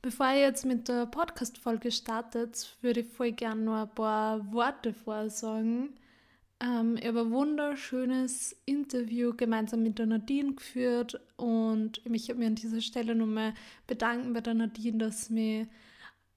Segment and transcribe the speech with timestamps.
[0.00, 4.92] Bevor ich jetzt mit der Podcast-Folge startet, würde ich voll gerne noch ein paar Worte
[4.94, 5.98] vorsagen.
[6.60, 12.46] Ähm, ich habe ein wunderschönes Interview gemeinsam mit der Nadine geführt und ich möchte mich
[12.46, 13.54] an dieser Stelle nochmal
[13.86, 15.68] bedanken bei der Nadine, dass mir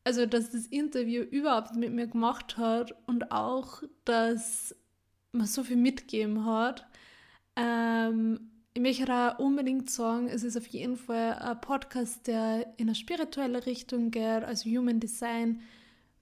[0.04, 4.76] also dass das Interview überhaupt mit mir gemacht hat und auch, dass
[5.32, 6.88] man so viel mitgegeben hat.
[7.56, 12.88] Ähm, ich möchte auch unbedingt sagen, es ist auf jeden Fall ein Podcast, der in
[12.88, 14.44] eine spirituelle Richtung geht.
[14.44, 15.62] Also Human Design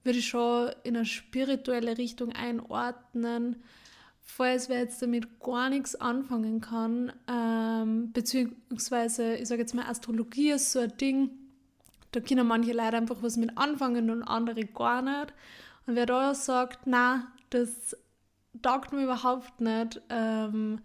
[0.02, 3.62] würde ich schon in eine spirituelle Richtung einordnen.
[4.20, 10.50] Falls wer jetzt damit gar nichts anfangen kann, ähm, beziehungsweise ich sage jetzt mal, Astrologie
[10.50, 11.30] ist so ein Ding,
[12.12, 15.34] da können manche Leute einfach was mit anfangen und andere gar nicht.
[15.86, 17.96] Und wer da sagt, na, das
[18.62, 20.80] taugt mir überhaupt nicht, ähm,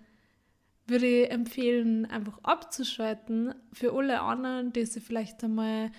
[0.88, 3.56] würde ich empfehlen, einfach abzuschalten.
[3.74, 5.92] Für alle anderen, die sich vielleicht einmal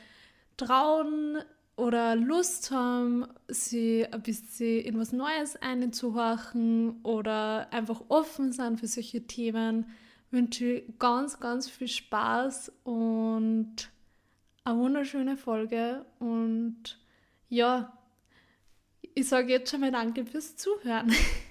[0.57, 1.39] trauen
[1.77, 8.87] oder Lust haben, sie ein bisschen in was Neues einzuhorchen oder einfach offen sind für
[8.87, 9.87] solche Themen,
[10.31, 13.91] wünsche ich ganz, ganz viel Spaß und
[14.65, 16.05] eine wunderschöne Folge.
[16.19, 16.99] Und
[17.49, 17.97] ja,
[19.15, 21.13] ich sage jetzt schon mal Danke fürs Zuhören.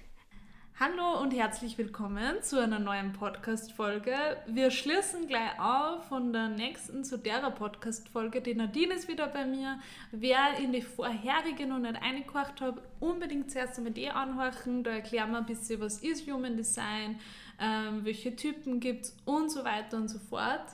[0.78, 4.14] Hallo und herzlich willkommen zu einer neuen Podcast-Folge.
[4.46, 8.42] Wir schließen gleich auf von der nächsten zu der Podcast-Folge.
[8.42, 9.80] Die Nadine ist wieder bei mir.
[10.12, 14.84] Wer in die vorherige noch nicht eingekocht hat, unbedingt zuerst einmal die anhören.
[14.84, 17.22] Da erklären wir ein bisschen, was ist Human Design,
[17.58, 20.66] ähm, welche Typen gibt es und so weiter und so fort.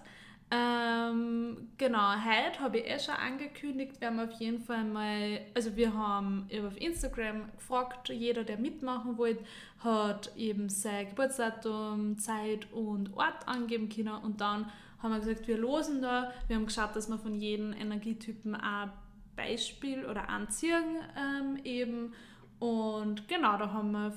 [0.54, 5.78] Ähm, genau, heute habe ich eh schon angekündigt, werden wir auf jeden Fall mal, also
[5.78, 9.46] wir haben eben auf Instagram gefragt, jeder, der mitmachen wollte,
[9.80, 14.14] hat eben sein Geburtsdatum, Zeit und Ort angeben können.
[14.14, 14.70] Und dann
[15.02, 18.92] haben wir gesagt, wir losen da, wir haben geschaut, dass wir von jedem Energietypen ein
[19.38, 22.14] Beispiel oder anziehen ähm, eben.
[22.60, 24.14] Und genau, da haben wir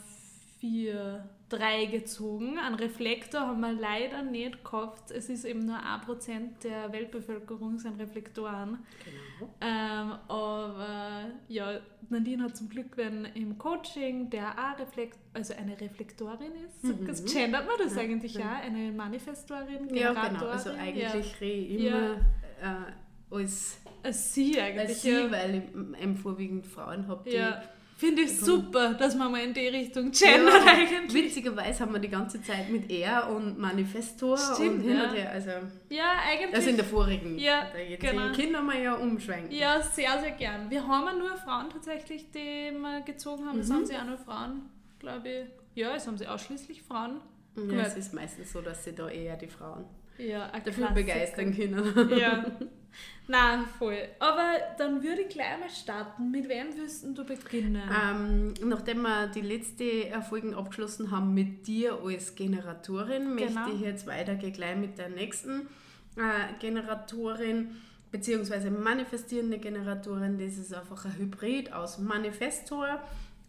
[0.65, 2.59] vier, drei gezogen.
[2.59, 5.11] Ein Reflektor haben wir leider nicht gekauft.
[5.11, 8.79] Es ist eben nur ein Prozent der Weltbevölkerung sind Reflektoren.
[9.05, 9.53] Genau.
[9.61, 15.79] Ähm, aber ja, Nadine hat zum Glück wenn im Coaching, der auch Reflekt, also eine
[15.79, 16.83] Reflektorin ist.
[16.83, 17.07] Mhm.
[17.07, 18.01] Das gendert man das ja.
[18.01, 18.41] eigentlich ja.
[18.41, 18.65] auch?
[18.65, 20.47] Eine Manifestorin, Ja, genau.
[20.47, 21.47] Also eigentlich ja.
[21.47, 22.17] immer
[22.63, 22.87] ja.
[22.89, 24.89] äh, als, als sie eigentlich.
[24.89, 27.63] Als sie, weil ich vorwiegend Frauen habe, die ja
[27.97, 31.15] Finde ich super, dass man mal in die Richtung gendert ja, eigentlich.
[31.15, 35.31] Witzigerweise haben wir die ganze Zeit mit er und Manifestor Stimmt, und hin und her.
[35.31, 35.51] Also,
[35.91, 36.55] ja, eigentlich.
[36.55, 37.39] Also in der vorigen.
[37.39, 38.33] Ja, jetzt genau.
[38.33, 39.53] Kinder wir ja umschwenken.
[39.53, 40.69] Ja, sehr, sehr gern.
[40.71, 43.59] Wir haben ja nur Frauen tatsächlich, die wir gezogen haben.
[43.59, 43.75] Das mhm.
[43.75, 44.63] haben sie auch nur Frauen,
[44.99, 45.47] glaube ich.
[45.81, 47.21] Ja, es haben sie ausschließlich Frauen.
[47.57, 49.85] Ja, es ist meistens so, dass sie da eher die Frauen
[50.19, 52.19] ja, dafür begeistern können.
[52.19, 52.45] Ja.
[53.27, 53.99] Nein, voll.
[54.19, 56.31] Aber dann würde ich gleich mal starten.
[56.31, 57.83] Mit wem wirst du beginnen?
[57.91, 59.85] Ähm, nachdem wir die letzte
[60.29, 63.61] Folgen abgeschlossen haben mit dir als Generatorin, genau.
[63.61, 65.69] möchte ich jetzt weitergehen gleich mit der nächsten
[66.17, 67.77] äh, Generatorin
[68.11, 70.39] beziehungsweise manifestierende Generatorin.
[70.39, 73.01] Das ist einfach ein Hybrid aus Manifestor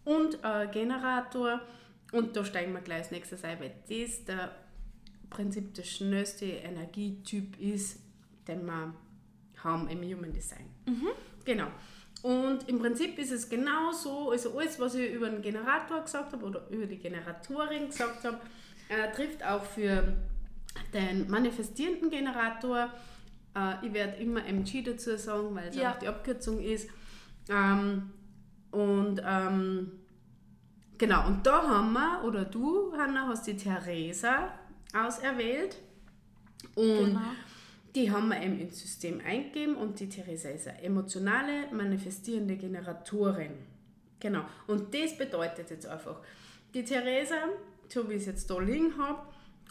[0.04, 1.60] und äh, Generator.
[2.12, 4.50] Und da steigen wir gleich als nächstes ein, weil das der
[5.30, 8.00] Prinzip der schnellste Energietyp ist,
[8.46, 8.94] den wir
[9.62, 10.66] haben im Human Design.
[10.86, 11.08] Mhm.
[11.44, 11.66] Genau.
[12.22, 16.44] Und im Prinzip ist es genauso, also alles, was ich über den Generator gesagt habe
[16.44, 18.38] oder über die Generatorin gesagt habe,
[18.88, 20.14] äh, trifft auch für
[20.92, 22.90] den manifestierenden Generator.
[23.54, 25.92] Äh, ich werde immer MG dazu sagen, weil es ja.
[25.92, 26.88] auch die Abkürzung ist.
[27.48, 28.10] Ähm,
[28.70, 29.92] und ähm,
[30.98, 34.52] genau, und da haben wir, oder du, Hanna, hast die Theresa
[35.04, 35.76] auserwählt.
[36.74, 37.20] Und genau.
[37.94, 43.52] die haben wir eben ins System eingegeben und die Theresa ist eine emotionale, manifestierende Generatorin.
[44.20, 44.44] Genau.
[44.66, 46.20] Und das bedeutet jetzt einfach,
[46.74, 47.36] die Theresa,
[47.88, 49.20] so wie ich es jetzt da liegen habe,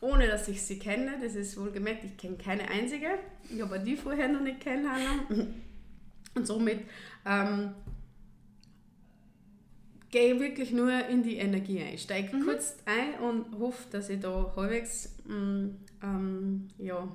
[0.02, 3.20] ohne dass ich sie kenne, das ist wohl gemerkt, ich kenne keine einzige,
[3.50, 5.54] ich habe die vorher noch nicht kennengelernt.
[6.36, 6.82] Und somit
[7.26, 7.74] ähm,
[10.12, 11.94] gehe wirklich nur in die Energie ein.
[11.94, 12.44] Ich steige mhm.
[12.44, 15.70] kurz ein und hoffe, dass ich da halbwegs, mm,
[16.04, 17.08] ähm, ja,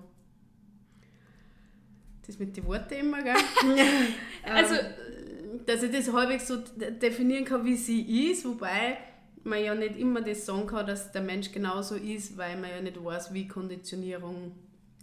[2.27, 3.35] das mit den Worten immer, gell?
[4.45, 6.57] also, ähm, dass ich das halbwegs so
[7.03, 8.99] definieren kann, wie sie ist, wobei
[9.45, 12.81] man ja nicht immer das sagen kann, dass der Mensch genauso ist, weil man ja
[12.81, 14.53] nicht weiß, wie Konditionierung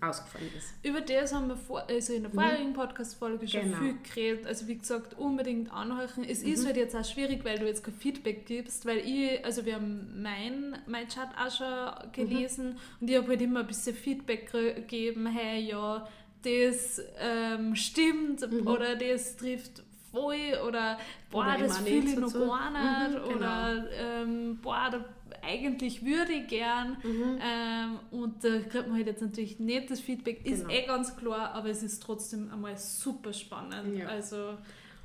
[0.01, 0.73] ausgefallen ist.
[0.83, 2.35] Über das haben wir vor, also in der mhm.
[2.35, 2.75] vorherigen mhm.
[2.75, 3.77] Podcast-Folge schon genau.
[3.77, 4.45] viel geredet.
[4.45, 6.23] Also wie gesagt, unbedingt anhören.
[6.27, 6.53] Es mhm.
[6.53, 9.75] ist halt jetzt auch schwierig, weil du jetzt kein Feedback gibst, weil ich, also wir
[9.75, 12.77] haben mein, mein Chat auch schon gelesen mhm.
[13.01, 16.07] und ich habe halt immer ein bisschen Feedback gegeben, hey, ja,
[16.43, 18.67] das ähm, stimmt mhm.
[18.67, 19.83] oder das trifft
[20.17, 20.97] voll oder
[21.31, 23.35] boah, oder das fühle ich noch gar nicht mhm, genau.
[23.35, 25.05] oder ähm, boah, da,
[25.41, 27.39] eigentlich würde ich gern mhm.
[27.41, 30.55] ähm, und da kriegt man halt jetzt natürlich nicht das Feedback, genau.
[30.55, 33.97] ist eh ganz klar, aber es ist trotzdem einmal super spannend.
[33.97, 34.07] Ja.
[34.07, 34.57] Also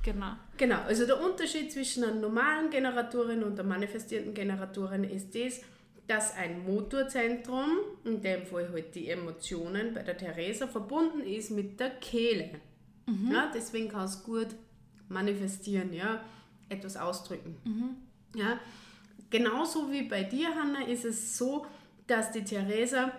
[0.03, 0.33] Genau.
[0.57, 5.61] Genau, also der Unterschied zwischen einer normalen Generatorin und einer manifestierten Generatorin ist das,
[6.07, 7.69] dass ein Motorzentrum,
[8.03, 12.49] in dem Fall halt die Emotionen bei der Theresa, verbunden ist mit der Kehle.
[13.05, 13.31] Mhm.
[13.31, 14.47] Ja, deswegen kann es gut
[15.09, 16.21] manifestieren, ja,
[16.69, 17.55] etwas ausdrücken.
[17.63, 18.39] Mhm.
[18.39, 18.59] Ja,
[19.29, 21.65] genauso wie bei dir, Hanna, ist es so,
[22.07, 23.11] dass die Theresa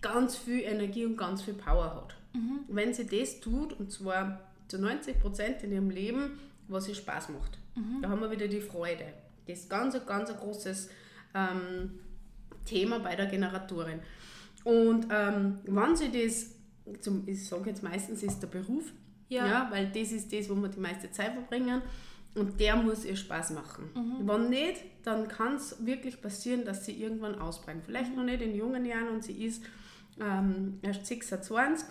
[0.00, 2.16] ganz viel Energie und ganz viel Power hat.
[2.34, 2.60] Mhm.
[2.68, 6.38] Wenn sie das tut, und zwar zu 90 Prozent in ihrem Leben,
[6.68, 7.58] was ihr Spaß macht.
[7.74, 8.02] Mhm.
[8.02, 9.04] Da haben wir wieder die Freude.
[9.46, 10.90] Das ist ganz, ganz ein großes
[11.34, 11.98] ähm,
[12.64, 14.00] Thema bei der Generatorin.
[14.64, 16.52] Und ähm, wenn sie das,
[17.00, 18.92] zum, ich sage jetzt meistens ist der Beruf,
[19.30, 19.46] ja.
[19.46, 19.68] ja.
[19.70, 21.80] weil das ist das, wo wir die meiste Zeit verbringen
[22.34, 23.90] und der muss ihr Spaß machen.
[23.94, 24.28] Mhm.
[24.28, 27.84] Wenn nicht, dann kann es wirklich passieren, dass sie irgendwann ausbrennt.
[27.84, 29.64] Vielleicht noch nicht in jungen Jahren und sie ist
[30.20, 31.88] ähm, erst 26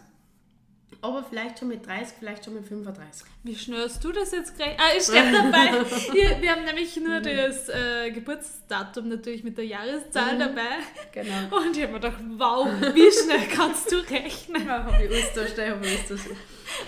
[1.01, 3.25] aber vielleicht schon mit 30, vielleicht schon mit 35.
[3.43, 4.79] Wie schnell hast du das jetzt gekriegt?
[4.79, 5.85] Ah, ich stehe dabei.
[6.13, 10.39] wir, wir haben nämlich nur das äh, Geburtsdatum natürlich mit der Jahreszahl mhm.
[10.39, 10.67] dabei.
[11.11, 11.57] Genau.
[11.57, 14.65] Und ich habe mir gedacht, wow, wie schnell kannst du rechnen?
[14.65, 16.19] Ja, habe ich stehen, habe ich stehen.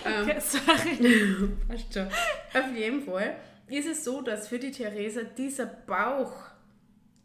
[0.04, 1.48] Ähm, okay, sorry.
[1.68, 2.06] Passt schon.
[2.06, 3.36] Auf jeden Fall
[3.68, 6.32] ist es so, dass für die Theresa dieser Bauch,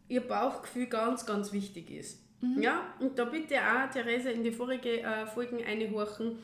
[0.07, 2.19] ihr Bauchgefühl ganz, ganz wichtig ist.
[2.41, 2.62] Mhm.
[2.62, 6.38] Ja, und da bitte auch, Theresa, in die vorigen äh, Folgen einhorchen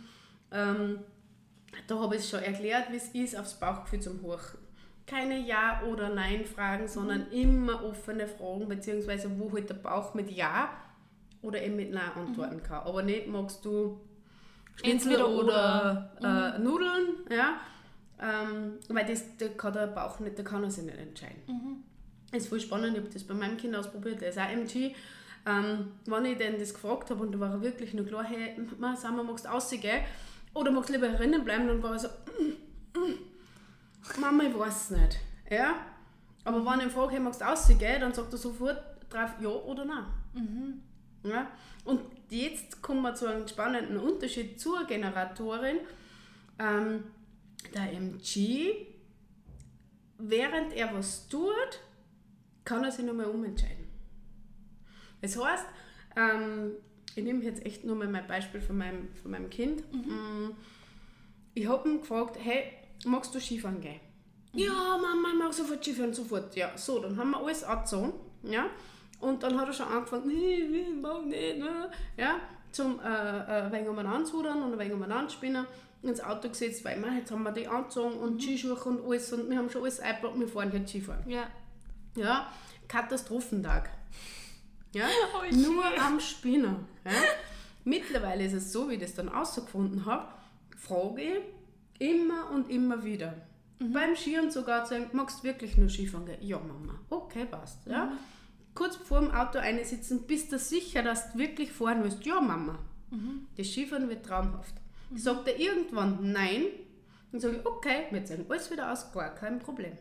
[0.53, 0.99] ähm,
[1.87, 4.59] da habe ich schon erklärt, wie es ist, aufs Bauchgefühl zum Horchen.
[5.05, 7.31] Keine Ja- oder Nein-Fragen, sondern mhm.
[7.31, 10.69] immer offene Fragen, beziehungsweise wo halt der Bauch mit Ja
[11.41, 12.63] oder eben mit Nein antworten mhm.
[12.63, 12.87] kann.
[12.87, 13.99] Aber nicht magst du
[14.75, 16.63] Schnitzel oder, oder äh, mhm.
[16.63, 17.57] Nudeln, ja,
[18.21, 21.41] ähm, weil das, da kann der Bauch nicht, da kann er sich nicht entscheiden.
[21.47, 21.83] Mhm.
[22.31, 24.95] Das ist voll spannend, ich habe das bei meinem Kind ausprobiert, der ist auch MG.
[25.45, 28.57] Ähm, wenn ich den das gefragt habe und da war er wirklich nur klar, hey,
[28.79, 30.03] Mama, magst du rausgehen?
[30.53, 31.67] Oder magst lieber herinnen bleiben?
[31.67, 35.19] Dann war er so, mm, mm, Mama, ich weiß nicht.
[35.49, 35.75] Ja?
[36.43, 38.01] Aber wenn ich frage, hey, magst du rausgehen?
[38.01, 38.77] Dann sagt er sofort
[39.09, 40.05] drauf ja oder nein.
[40.33, 40.81] Mhm.
[41.29, 41.51] Ja?
[41.85, 45.79] Und jetzt kommen wir zu einem spannenden Unterschied zur Generatorin.
[46.59, 47.05] Ähm,
[47.73, 48.87] der MG,
[50.17, 51.79] während er was tut,
[52.63, 53.87] kann er sich nochmal umentscheiden.
[55.21, 55.65] Das heißt,
[56.15, 56.73] ähm,
[57.15, 59.83] ich nehme jetzt echt nur mal mein Beispiel von meinem, von meinem Kind.
[59.93, 60.47] Mhm.
[60.47, 60.55] Mm,
[61.53, 62.71] ich habe ihn gefragt, hey,
[63.05, 63.99] magst du Skifahren gehen?
[64.53, 64.59] Mhm.
[64.59, 66.55] Ja, Mama, ich mag sofort Skifahren, sofort.
[66.55, 68.13] Ja, so, dann haben wir alles angezogen.
[68.43, 68.65] Ja,
[69.19, 71.59] und dann hat er schon angefangen, nee, ich mag nicht.
[71.59, 71.89] Ne?
[72.17, 72.39] Ja,
[72.71, 75.65] zum äh, äh, wenig umeinander zudern und wenig umeinander spinnen
[76.01, 78.39] ins Auto gesetzt, weil wir, jetzt haben wir die angezogen und mhm.
[78.39, 81.29] Skischuhe und alles und wir haben schon alles eingepackt, wir fahren jetzt Skifahren.
[81.29, 81.47] Ja.
[82.15, 82.51] Ja,
[82.87, 83.89] Katastrophentag.
[84.93, 85.07] Ja?
[85.35, 86.79] Oh, Nur am Spinner.
[87.05, 87.11] Ja?
[87.83, 90.27] Mittlerweile ist es so, wie ich das dann herausgefunden habe,
[90.77, 93.33] frage ich immer und immer wieder.
[93.79, 93.93] Mhm.
[93.93, 96.37] Beim Skiern sogar zu sagen, magst du wirklich nur Skifahren gehen?
[96.41, 96.99] Ja, Mama.
[97.09, 97.85] Okay, passt.
[97.85, 98.05] Ja?
[98.05, 98.17] Mhm.
[98.73, 102.25] Kurz vor dem Auto einsitzen, bist du sicher, dass du wirklich fahren willst?
[102.25, 102.79] Ja, Mama.
[103.11, 103.47] Mhm.
[103.57, 104.75] Das Skifahren wird traumhaft.
[105.09, 105.17] Mhm.
[105.17, 106.63] Sagt er irgendwann nein,
[107.31, 109.97] dann sage ich, okay, wir zeigen alles wieder aus, gar kein Problem.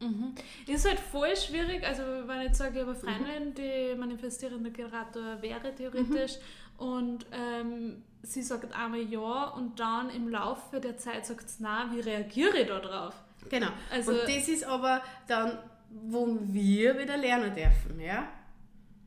[0.00, 0.34] Mhm.
[0.66, 3.54] Ist halt voll schwierig, also wenn ich jetzt sage, ich habe eine Freundin, mhm.
[3.54, 6.36] die manifestierender Generator wäre theoretisch
[6.78, 6.86] mhm.
[6.86, 11.88] und ähm, sie sagt einmal ja und dann im Laufe der Zeit sagt sie nein,
[11.92, 13.14] wie reagiere ich da drauf?
[13.48, 13.68] Genau.
[13.90, 15.58] Also, und das ist aber dann,
[15.90, 18.28] wo wir wieder lernen dürfen, ja?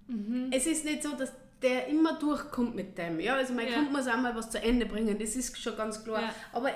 [0.07, 0.50] Mhm.
[0.51, 1.31] Es ist nicht so, dass
[1.62, 3.36] der immer durchkommt mit dem, ja?
[3.36, 3.75] Also mein ja.
[3.75, 6.21] Kind muss auch mal was zu Ende bringen, das ist schon ganz klar.
[6.21, 6.36] Ja.
[6.53, 6.69] Aber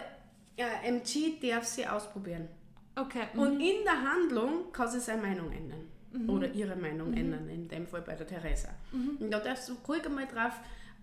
[0.57, 2.47] ja, MG darf sie ausprobieren.
[2.95, 3.27] Okay.
[3.33, 3.39] Mhm.
[3.39, 5.85] Und in der Handlung kann sie seine Meinung ändern.
[6.11, 6.29] Mhm.
[6.29, 7.17] Oder ihre Meinung mhm.
[7.17, 8.69] ändern, in dem Fall bei der Theresa.
[8.91, 9.17] Mhm.
[9.19, 10.53] Und da darfst du ruhig einmal drauf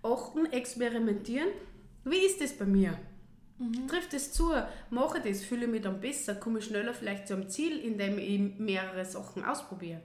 [0.01, 1.49] achten, experimentieren.
[2.03, 2.97] Wie ist das bei mir?
[3.59, 3.87] Mhm.
[3.87, 4.51] Trifft es zu?
[4.89, 5.43] Mache das?
[5.43, 6.35] Fühle ich mich dann besser?
[6.35, 10.01] Komme ich schneller vielleicht zum Ziel, indem ich mehrere Sachen ausprobiere?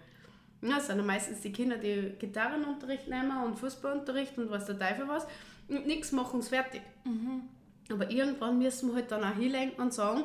[0.61, 4.78] Ja, das sind ja meistens die Kinder, die Gitarrenunterricht nehmen und Fußballunterricht und was der
[4.78, 5.26] Teufel was.
[5.68, 6.83] Und nichts machen es fertig.
[7.04, 7.42] Mhm.
[7.90, 10.25] Aber irgendwann müssen wir halt dann auch hinlenken und sagen,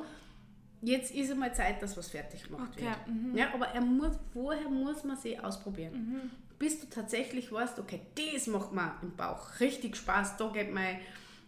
[0.83, 2.85] jetzt ist einmal Zeit, dass was fertig gemacht okay.
[2.85, 3.07] wird.
[3.07, 3.37] Mhm.
[3.37, 5.93] Ja, aber er muss, vorher muss man sie ausprobieren.
[5.93, 6.31] Mhm.
[6.59, 10.99] Bis du tatsächlich weißt, okay, das macht mir im Bauch richtig Spaß, da geht mein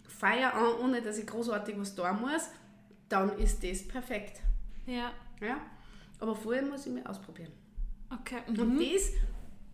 [0.03, 2.49] Feier an, ohne dass ich großartig was tun muss,
[3.09, 4.41] dann ist das perfekt.
[4.85, 5.11] Ja.
[5.41, 5.57] ja?
[6.19, 7.51] Aber vorher muss ich mich ausprobieren.
[8.09, 8.41] Okay.
[8.47, 8.59] Mhm.
[8.59, 9.11] Und das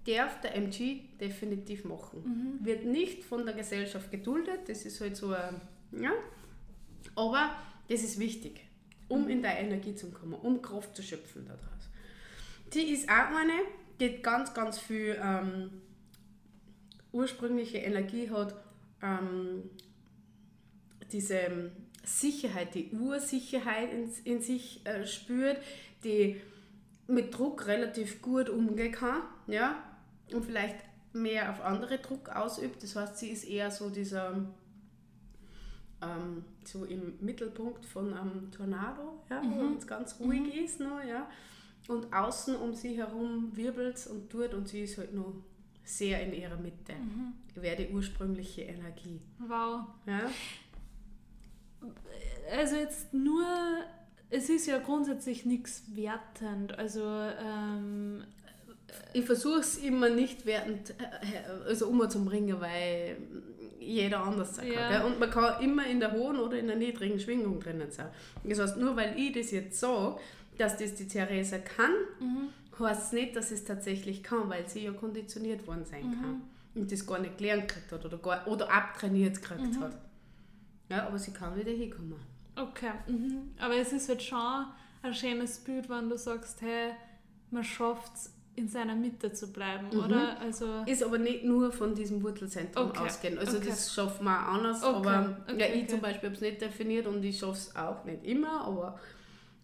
[0.06, 2.24] darf der MG definitiv machen.
[2.60, 2.66] Mhm.
[2.66, 6.12] Wird nicht von der Gesellschaft geduldet, das ist halt so ein Ja?
[7.16, 7.52] Aber
[7.88, 8.62] das ist wichtig,
[9.12, 11.90] um in deine Energie zu kommen, um Kraft zu schöpfen daraus.
[12.74, 13.54] Die ist auch eine,
[14.00, 15.82] die ganz, ganz viel ähm,
[17.12, 18.56] ursprüngliche Energie hat,
[19.02, 19.70] ähm,
[21.12, 21.72] diese
[22.04, 25.58] Sicherheit, die Ursicherheit in, in sich äh, spürt,
[26.06, 26.40] die
[27.08, 29.84] mit Druck relativ gut umgehen kann, ja,
[30.34, 30.78] und vielleicht
[31.12, 32.82] mehr auf andere Druck ausübt.
[32.82, 34.48] Das heißt, sie ist eher so dieser,
[36.02, 39.74] ähm, so im Mittelpunkt von einem Tornado, ja, mhm.
[39.74, 40.66] wo es ganz ruhig mhm.
[40.66, 41.30] ist, noch, ja,
[41.88, 45.44] und außen um sie herum wirbelt und tut und sie ist halt nur
[45.84, 46.94] sehr in ihrer Mitte.
[46.94, 47.34] Mhm.
[47.56, 49.20] Wäre die ursprüngliche Energie.
[49.40, 49.86] Wow.
[50.06, 50.30] Ja?
[52.52, 53.46] Also jetzt nur,
[54.30, 56.78] es ist ja grundsätzlich nichts wertend.
[56.78, 58.24] Also ähm,
[59.14, 63.18] ich versuche es immer nicht wertend, äh, also um zum Ringen, weil
[63.82, 64.94] jeder anders sein kann.
[64.94, 65.04] Ja.
[65.04, 68.08] Und man kann immer in der hohen oder in der niedrigen Schwingung drinnen sein.
[68.44, 70.20] Das heißt, nur weil ich das jetzt sage,
[70.58, 72.50] dass das die Theresa kann, mhm
[72.82, 76.14] heißt es nicht, dass es tatsächlich kann, weil sie ja konditioniert worden sein mhm.
[76.14, 76.42] kann
[76.76, 79.82] und das gar nicht gelernt gekriegt hat oder, gar, oder abtrainiert gekriegt mhm.
[79.82, 79.98] hat.
[80.90, 82.16] Ja, aber sie kann wieder hinkommen.
[82.56, 83.54] Okay, mhm.
[83.60, 84.66] aber es ist halt schon
[85.04, 86.92] ein schönes Bild, wenn du sagst, hey,
[87.50, 90.06] man schafft es, in seiner Mitte zu bleiben, mhm.
[90.06, 90.40] oder?
[90.40, 93.06] Also ist aber nicht nur von diesem Wurzelzentrum okay.
[93.06, 93.38] ausgehen.
[93.38, 93.68] Also okay.
[93.70, 94.96] das schafft man auch anders, okay.
[94.96, 98.24] aber ja, ich zum Beispiel habe es nicht definiert und ich schaffe es auch nicht
[98.24, 99.00] immer, aber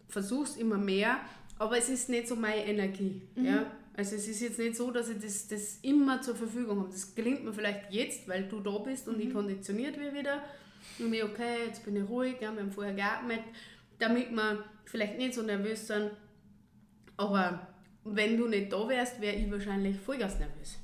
[0.08, 1.20] versuche es immer mehr
[1.60, 3.22] aber es ist nicht so meine Energie.
[3.36, 3.46] Mhm.
[3.46, 3.72] Ja?
[3.96, 6.90] Also es ist jetzt nicht so, dass ich das, das immer zur Verfügung habe.
[6.92, 9.24] Das gelingt mir vielleicht jetzt, weil du da bist und mhm.
[9.24, 10.44] ich konditioniert werde wieder.
[11.00, 13.42] Und mir, okay, jetzt bin ich ruhig, ja, wir haben vorher geatmet,
[13.98, 16.12] damit wir vielleicht nicht so nervös sind.
[17.18, 17.67] Aber
[18.16, 20.78] wenn du nicht da wärst, wäre ich wahrscheinlich vollgas nervös.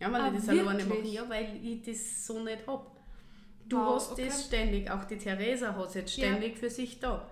[0.00, 0.68] Ja, weil ah, ich das wirklich?
[0.68, 2.86] alleine mache, ja, weil ich das so nicht habe.
[3.66, 4.26] Du wow, hast okay.
[4.26, 6.58] das ständig, auch die Theresa hat es jetzt ständig ja.
[6.58, 7.30] für sich da.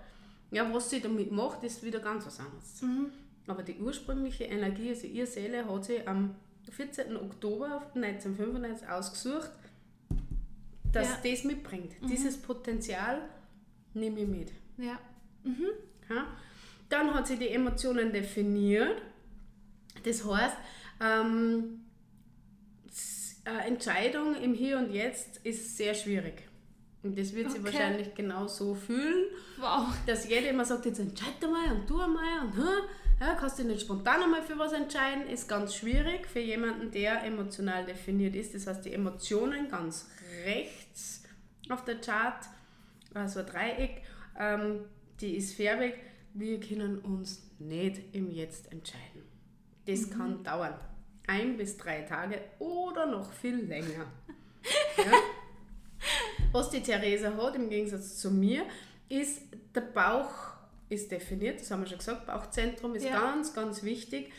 [0.51, 2.81] Ja, was sie damit macht, ist wieder ganz was anderes.
[2.81, 3.11] Mhm.
[3.47, 6.35] Aber die ursprüngliche Energie, also ihre Seele, hat sie am
[6.69, 7.17] 14.
[7.17, 9.51] Oktober 1995 ausgesucht,
[10.91, 11.31] dass ja.
[11.31, 12.01] das mitbringt.
[12.01, 12.07] Mhm.
[12.07, 13.21] Dieses Potenzial
[13.93, 14.51] nehme ich mit.
[14.77, 14.99] Ja.
[15.43, 15.69] Mhm.
[16.09, 16.27] ja.
[16.89, 19.01] Dann hat sie die Emotionen definiert.
[20.03, 20.57] Das heißt,
[21.01, 21.81] ähm,
[23.67, 26.47] Entscheidung im Hier und Jetzt ist sehr schwierig.
[27.03, 27.57] Und das wird okay.
[27.57, 29.25] sie wahrscheinlich genau so fühlen,
[29.59, 29.87] wow.
[30.07, 32.53] dass jeder immer sagt, jetzt entscheide mal und tu mal und
[33.19, 37.23] ja, kannst du nicht spontan einmal für was entscheiden, ist ganz schwierig für jemanden, der
[37.23, 38.55] emotional definiert ist.
[38.55, 40.09] Das heißt, die Emotionen ganz
[40.45, 41.23] rechts
[41.69, 42.43] auf der Chart,
[43.13, 44.01] also ein Dreieck,
[44.39, 44.85] ähm,
[45.21, 45.95] die ist färbig.
[46.33, 49.22] Wir können uns nicht im Jetzt entscheiden.
[49.85, 50.09] Das mhm.
[50.11, 50.73] kann dauern.
[51.27, 54.05] Ein bis drei Tage oder noch viel länger.
[54.97, 55.11] ja?
[56.51, 58.65] Was die Theresa hat, im Gegensatz zu mir,
[59.09, 59.41] ist,
[59.73, 60.53] der Bauch
[60.89, 63.19] ist definiert, das haben wir schon gesagt, Bauchzentrum ist ja.
[63.19, 64.31] ganz, ganz wichtig,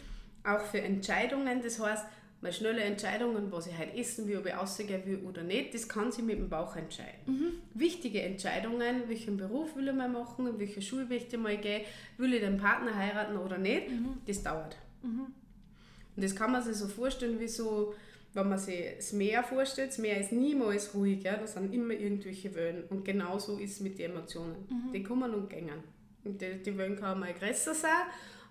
[0.44, 1.62] auch für Entscheidungen.
[1.62, 2.04] Das heißt,
[2.40, 5.88] mal schnelle Entscheidungen, was ich heute essen will, ob ich ausgehen will oder nicht, das
[5.88, 7.20] kann sie mit dem Bauch entscheiden.
[7.26, 7.52] Mhm.
[7.72, 11.82] Wichtige Entscheidungen, welchen Beruf will ich mal machen, in welche Schule will ich mal gehen,
[12.18, 14.18] will ich den Partner heiraten oder nicht, mhm.
[14.26, 14.76] das dauert.
[15.04, 15.26] Mhm.
[16.16, 17.94] Und das kann man sich so vorstellen wie so
[18.34, 21.36] wenn man sich das Meer vorstellt, das Meer ist niemals ruhig, ja?
[21.36, 22.84] da sind immer irgendwelche Wellen.
[22.90, 24.56] Und genauso ist es mit den Emotionen.
[24.68, 24.92] Mhm.
[24.92, 25.70] Die kommen und gehen.
[26.24, 27.90] Und die, die Wellen kann einmal größer sein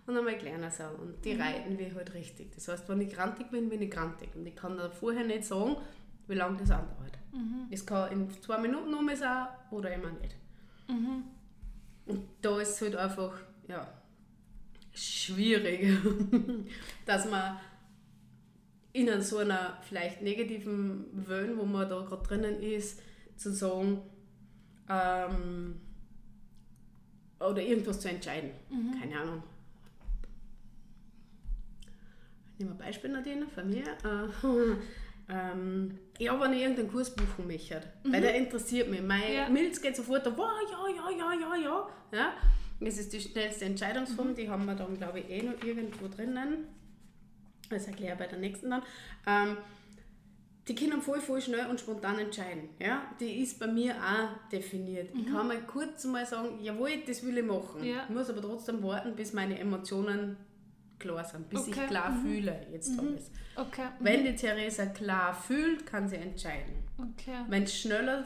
[0.07, 0.95] und einmal kleiner sein.
[0.95, 1.41] Und die mhm.
[1.41, 2.53] reiten wir halt richtig.
[2.55, 4.29] Das heißt, wenn ich grantig bin, bin ich grantig.
[4.35, 5.75] Und ich kann da vorher nicht sagen,
[6.27, 7.17] wie lange das andauert.
[7.33, 7.67] Mhm.
[7.69, 10.35] Es kann in zwei Minuten um sein oder immer nicht.
[10.87, 11.23] Mhm.
[12.05, 13.33] Und da ist es halt einfach,
[13.67, 13.85] ja,
[14.93, 15.97] schwierig,
[17.05, 17.57] dass man
[18.93, 23.01] in so einer vielleicht negativen Wellen, wo man da gerade drinnen ist,
[23.35, 24.01] zu sagen,
[24.87, 25.81] ähm,
[27.39, 28.51] oder irgendwas zu entscheiden.
[28.69, 28.99] Mhm.
[28.99, 29.43] Keine Ahnung.
[32.57, 33.83] Nehmen wir ein Beispiel, Nadine, von mir.
[33.83, 34.73] Äh,
[35.33, 38.13] ähm, ja, wenn ich irgendeinen Kurs buchen möchte, mhm.
[38.13, 39.01] weil der interessiert mich.
[39.01, 39.49] Mein ja.
[39.49, 41.87] Milz geht sofort, wow, ja, ja, ja, ja, ja.
[42.11, 42.33] ja.
[42.85, 44.35] Das ist die schnellste Entscheidungsform, mhm.
[44.35, 46.67] die haben wir dann, glaube ich, eh noch irgendwo drinnen
[47.73, 48.83] das erkläre ich bei der nächsten dann,
[49.27, 49.57] ähm,
[50.67, 52.69] die können voll, voll schnell und spontan entscheiden.
[52.79, 53.03] Ja?
[53.19, 55.13] Die ist bei mir auch definiert.
[55.13, 55.19] Mhm.
[55.19, 57.83] Ich kann mal kurz mal sagen, jawohl, das will ich machen.
[57.83, 58.05] Ja.
[58.07, 60.37] Ich muss aber trotzdem warten, bis meine Emotionen
[60.99, 61.71] klar sind, bis okay.
[61.71, 62.21] ich klar mhm.
[62.21, 63.17] fühle, jetzt mhm.
[63.57, 63.87] Okay.
[63.99, 64.25] Wenn mhm.
[64.25, 66.75] die Theresa klar fühlt, kann sie entscheiden.
[66.97, 67.39] Okay.
[67.49, 68.25] Wenn es schneller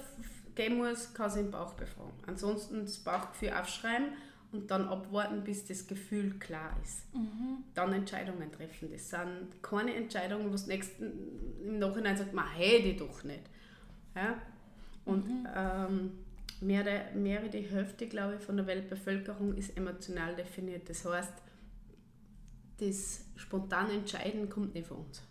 [0.54, 2.14] gehen muss, kann sie den Bauch befragen.
[2.28, 4.10] Ansonsten das Bauchgefühl aufschreiben
[4.58, 7.14] und dann abwarten, bis das Gefühl klar ist.
[7.14, 7.64] Mhm.
[7.74, 8.90] Dann Entscheidungen treffen.
[8.92, 10.72] Das sind keine Entscheidungen, wo du
[11.64, 13.44] im Nachhinein sagt, man hätte doch nicht.
[14.16, 14.42] Ja?
[15.06, 15.48] Und mhm.
[15.56, 16.12] ähm,
[16.62, 20.90] mehr, der, mehr wie die Hälfte, glaube ich, von der Weltbevölkerung ist emotional definiert.
[20.90, 21.34] Das heißt,
[22.80, 25.22] das spontane Entscheiden kommt nicht von uns.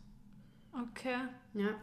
[0.73, 1.17] Okay.
[1.55, 1.75] Ja.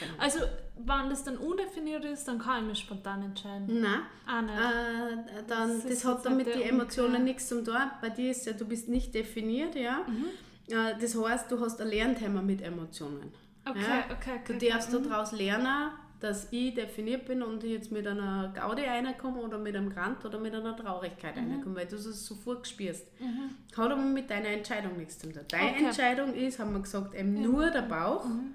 [0.00, 0.12] Genau.
[0.18, 0.40] Also,
[0.76, 3.80] wenn das dann undefiniert ist, dann kann ich mich spontan entscheiden.
[3.80, 4.00] Nein.
[4.26, 4.54] Ah, nicht.
[4.54, 7.24] Äh, dann, das, das hat damit die Emotionen okay.
[7.24, 7.76] nichts zu tun.
[8.00, 10.04] Bei dir ist ja, du bist nicht definiert, ja.
[10.06, 10.26] Mhm.
[10.68, 13.32] Äh, das heißt, du hast ein Lernthema mit Emotionen.
[13.64, 14.04] Okay, ja?
[14.16, 14.58] okay, okay.
[14.58, 15.08] Du darfst mhm.
[15.08, 19.90] daraus lernen, dass ich definiert bin und jetzt mit einer Gaudi reinkomme oder mit einem
[19.90, 21.50] Grant oder mit einer Traurigkeit mhm.
[21.50, 23.06] reinkomme, weil du es sofort spürst.
[23.20, 23.50] Mhm.
[23.76, 25.42] Hat aber mit deiner Entscheidung nichts zu tun.
[25.48, 25.84] Deine okay.
[25.84, 27.42] Entscheidung ist, haben wir gesagt, eben ja.
[27.42, 28.54] nur der Bauch mhm.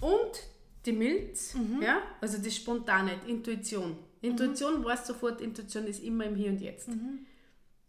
[0.00, 0.32] Und
[0.86, 1.82] die Milz, mhm.
[1.82, 2.02] ja?
[2.20, 3.96] also das Spontane, die Intuition.
[4.22, 4.84] Intuition mhm.
[4.84, 6.88] weißt sofort, Intuition ist immer im Hier und Jetzt.
[6.88, 7.26] Mhm.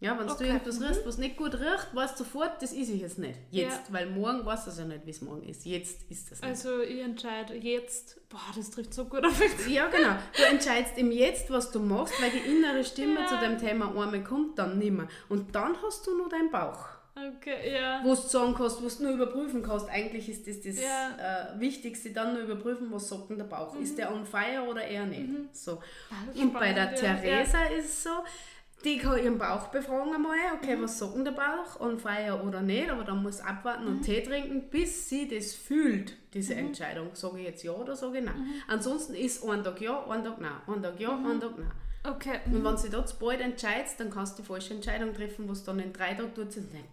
[0.02, 0.42] Ja, wenn okay.
[0.42, 0.86] du irgendwas mhm.
[0.86, 3.38] riechst, was nicht gut riecht, weißt du sofort, das ist ich jetzt nicht.
[3.52, 3.82] Jetzt, ja.
[3.90, 5.64] weil morgen weißt du ja nicht, wie es morgen ist.
[5.64, 6.50] Jetzt ist das nicht.
[6.50, 9.68] Also ich entscheide jetzt, boah, das trifft so gut auf mich.
[9.68, 10.16] Ja, genau.
[10.36, 13.26] Du entscheidest im Jetzt, was du machst, weil die innere Stimme ja.
[13.28, 15.06] zu dem Thema einmal kommt, dann nimmer.
[15.28, 16.88] Und dann hast du nur deinen Bauch.
[17.14, 18.00] Okay, ja.
[18.02, 19.88] Wo du sagen kannst, wo du nur überprüfen kannst.
[19.88, 21.52] Eigentlich ist das das ja.
[21.54, 23.74] äh, Wichtigste, dann nur überprüfen, was sagt denn der Bauch.
[23.74, 23.82] Mhm.
[23.82, 25.28] Ist der on fire oder eher nicht?
[25.28, 25.48] Mhm.
[25.52, 25.72] So.
[26.10, 28.10] Ah, Und bei der Theresa ist es so,
[28.84, 30.82] die kann ihren Bauch befragen einmal, okay, mhm.
[30.82, 33.90] was sagt denn der Bauch, on fire oder nicht, aber dann muss abwarten mhm.
[33.90, 36.68] und Tee trinken, bis sie das fühlt, diese mhm.
[36.68, 37.10] Entscheidung.
[37.12, 38.38] Sage ich jetzt ja oder sage ich nein.
[38.38, 38.52] Mhm.
[38.68, 41.30] Ansonsten ist ein Tag ja, ein Tag nein, ein Tag ja, mhm.
[41.30, 41.70] ein Tag nein.
[42.04, 42.40] Okay.
[42.46, 42.64] Und mhm.
[42.64, 45.92] wenn sie zu bald entscheidest, dann kannst du die falsche Entscheidung treffen, was dann in
[45.92, 46.88] drei Tagen tut, und denkt,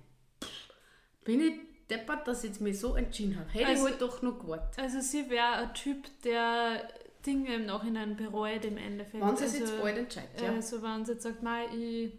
[1.29, 1.53] bin ich
[1.91, 3.49] deppert, dass ich mich so entschieden habe.
[3.51, 4.79] Hätte also, ich halt doch noch gewartet.
[4.79, 6.87] Also sie wäre ein Typ, der
[7.23, 9.23] Dinge im Nachhinein bereut im Endeffekt.
[9.23, 10.51] Wenn sie also, jetzt bald entscheidet, ja.
[10.53, 12.13] Also wenn sie jetzt sagt, nein, ich,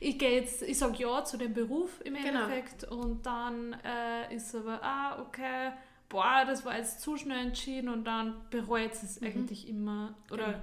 [0.00, 2.44] ich gehe jetzt, ich sage ja zu dem Beruf im genau.
[2.44, 5.72] Endeffekt und dann äh, ist aber, ah, okay,
[6.08, 9.26] boah, das war jetzt zu schnell entschieden und dann bereut es mhm.
[9.26, 10.14] eigentlich immer.
[10.30, 10.58] Oder genau.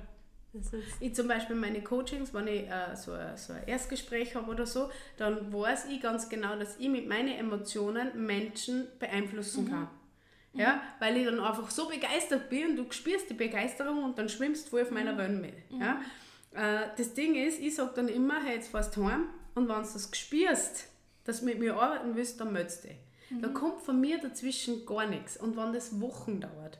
[0.99, 4.65] Ich zum Beispiel meine Coachings, wenn ich äh, so, ein, so ein Erstgespräch habe oder
[4.65, 9.69] so, dann weiß ich ganz genau, dass ich mit meinen Emotionen Menschen beeinflussen mhm.
[9.69, 9.87] kann.
[10.53, 14.29] Ja, weil ich dann einfach so begeistert bin und du spürst die Begeisterung und dann
[14.29, 15.17] schwimmst du voll auf meiner mhm.
[15.17, 15.71] Wellen mit.
[15.71, 15.81] Mhm.
[15.81, 16.01] Ja.
[16.53, 19.75] Äh, das Ding ist, ich sage dann immer, hey, jetzt fährst du heim und wenn
[19.75, 20.87] du das spürst,
[21.25, 22.97] dass du mit mir arbeiten willst, dann meldest du dich.
[23.29, 23.41] Mhm.
[23.41, 25.35] Da kommt von mir dazwischen gar nichts.
[25.35, 26.79] Und wenn das Wochen dauert,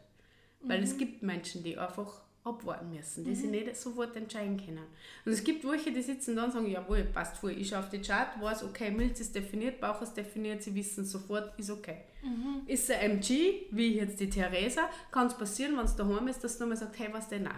[0.61, 0.97] weil es mhm.
[0.97, 3.36] gibt Menschen, die einfach abwarten müssen, die mhm.
[3.36, 4.86] sich nicht sofort entscheiden können.
[5.25, 7.89] Und es gibt welche, die sitzen da und sagen, jawohl, passt voll, ich schaue auf
[7.89, 12.03] die Chart, weiß, okay, Milz ist definiert, Bauch ist definiert, sie wissen sofort, ist okay.
[12.21, 12.62] Mhm.
[12.67, 16.58] Ist er MG, wie jetzt die Theresa, kann es passieren, wenn es daheim ist, dass
[16.58, 17.53] du nochmal sagt, hey, was denn auch?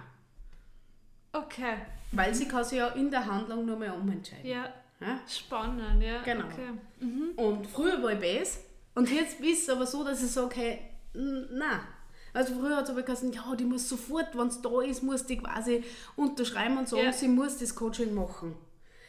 [1.33, 1.75] Okay.
[2.13, 2.35] Weil mhm.
[2.35, 4.45] sie kann sich ja in der Handlung nur mehr umentscheiden.
[4.45, 4.73] Ja.
[5.01, 5.19] ja?
[5.27, 6.21] Spannend, ja.
[6.23, 6.45] Genau.
[6.45, 6.69] Okay.
[7.01, 7.31] Mhm.
[7.35, 8.59] Und früher war ich bes
[8.95, 10.79] und jetzt ist es aber so, dass ich sage, hey,
[11.13, 11.81] nein,
[12.37, 15.25] also früher hat es aber gesagt, ja, die muss sofort, wenn es da ist, muss
[15.25, 15.83] die quasi
[16.15, 17.11] unterschreiben und sagen, ja.
[17.11, 18.55] sie muss das Coaching machen.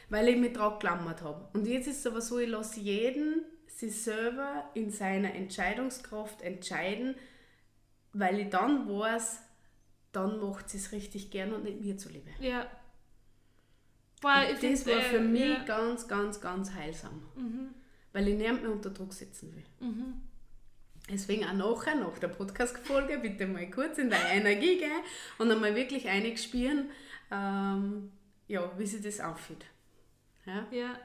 [0.08, 1.46] Weil ich mich drauf geklammert habe.
[1.52, 7.16] Und jetzt ist es aber so, ich lasse jeden sich selber in seiner Entscheidungskraft entscheiden,
[8.14, 9.40] weil ich dann weiß,
[10.12, 12.30] dann macht sie es richtig gern und nicht mir zuliebe.
[12.40, 12.66] Ja.
[14.22, 15.64] Boah, das war für äh, mich ja.
[15.64, 17.22] ganz, ganz, ganz heilsam.
[17.36, 17.74] Mhm.
[18.14, 19.64] Weil ich niemand mehr unter Druck setzen will.
[19.86, 20.27] Mhm.
[21.10, 25.02] Deswegen auch nachher, nach der Podcast-Folge, bitte mal kurz in deine Energie gehen
[25.38, 26.90] und einmal wirklich einig spüren,
[27.30, 28.12] ähm,
[28.46, 29.64] ja, wie sich das anfühlt.
[30.44, 30.66] Ja?
[30.70, 30.98] ja.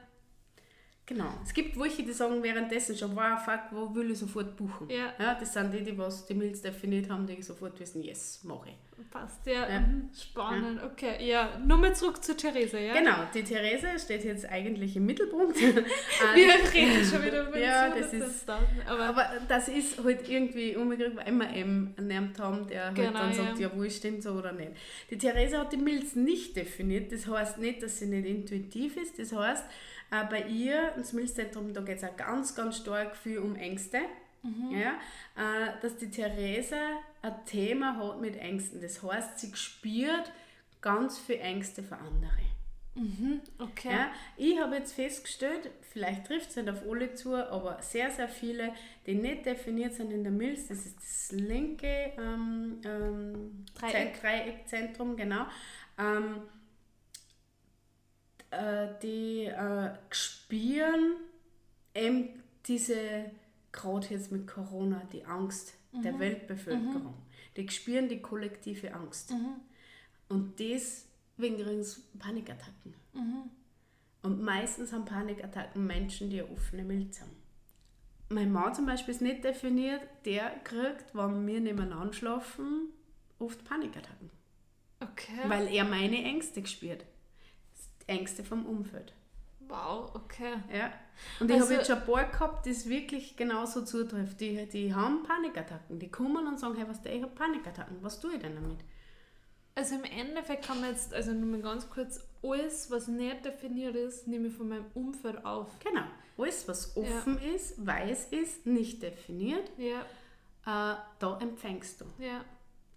[1.06, 1.28] Genau.
[1.44, 4.88] Es gibt welche, die sagen währenddessen schon, wow, fuck, wo will ich sofort buchen?
[4.88, 5.12] Ja.
[5.18, 8.70] ja das sind die, die was die Mills definiert haben, die sofort wissen, yes, mache
[8.70, 8.74] ich.
[9.10, 9.68] Passt, ja.
[9.68, 9.80] ja.
[9.80, 10.08] Mhm.
[10.18, 10.86] Spannend, ja.
[10.86, 11.28] okay.
[11.28, 12.94] Ja, nochmal zurück zu Therese, ja?
[12.94, 15.56] Genau, die Therese steht jetzt eigentlich im Mittelpunkt.
[15.60, 20.74] wir reden schon wieder über Ja, das, das ist, aber, aber das ist halt irgendwie
[20.76, 24.32] umgekriegt, weil wir eben einen haben, der halt genau, dann sagt, ja, wo stimmt so
[24.32, 24.72] oder nicht.
[25.10, 29.18] Die Therese hat die Mills nicht definiert, das heißt nicht, dass sie nicht intuitiv ist,
[29.18, 29.64] das heißt,
[30.14, 34.00] äh, bei ihr, das Milzzentrum, da geht es auch ganz, ganz stark viel um Ängste.
[34.42, 34.78] Mhm.
[34.78, 34.90] Ja,
[35.36, 36.76] äh, dass die Therese
[37.22, 38.80] ein Thema hat mit Ängsten.
[38.80, 40.30] Das heißt, sie spürt
[40.82, 42.44] ganz viel Ängste für andere.
[42.94, 43.90] Mhm, okay.
[43.90, 48.28] Ja, ich habe jetzt festgestellt, vielleicht trifft es nicht auf alle zu, aber sehr, sehr
[48.28, 48.72] viele,
[49.06, 54.20] die nicht definiert sind in der Milz, das ist das linke ähm, ähm, Dreieck.
[54.20, 55.46] Dreieckzentrum, genau.
[55.98, 56.42] Ähm,
[58.58, 61.16] äh, die äh, spüren
[61.94, 63.30] eben diese,
[63.72, 66.02] gerade jetzt mit Corona, die Angst mhm.
[66.02, 67.14] der Weltbevölkerung.
[67.14, 67.56] Mhm.
[67.56, 69.30] Die spüren die kollektive Angst.
[69.30, 69.60] Mhm.
[70.28, 72.94] Und deswegen kriegen sie Panikattacken.
[73.12, 73.50] Mhm.
[74.22, 77.36] Und meistens haben Panikattacken Menschen, die eine offene Milz haben.
[78.30, 82.88] Mein Mann zum Beispiel ist nicht definiert, der kriegt, wenn wir nebeneinander schlafen,
[83.38, 84.30] oft Panikattacken.
[85.00, 85.48] Okay.
[85.48, 87.04] Weil er meine Ängste gespürt.
[88.06, 89.12] Ängste vom Umfeld.
[89.68, 90.54] Wow, okay.
[90.72, 90.92] Ja.
[91.40, 94.40] Und ich also, habe jetzt schon ein paar gehabt, die es wirklich genauso zutrifft.
[94.40, 95.98] Die, die haben Panikattacken.
[95.98, 97.96] Die kommen und sagen, hey, was der, ich habe Panikattacken.
[98.02, 98.78] Was tue ich denn damit?
[99.76, 103.96] Also im Endeffekt kann man jetzt, also nur mal ganz kurz, alles, was nicht definiert
[103.96, 105.68] ist, nehme ich von meinem Umfeld auf.
[105.80, 106.04] Genau.
[106.38, 107.54] Alles, was offen ja.
[107.54, 110.02] ist, weiß ist, nicht definiert, ja.
[110.02, 112.04] äh, da empfängst du.
[112.18, 112.44] Ja.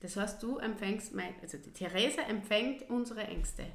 [0.01, 3.65] Das heißt, du empfängst, mein, also die Theresa empfängt unsere Ängste.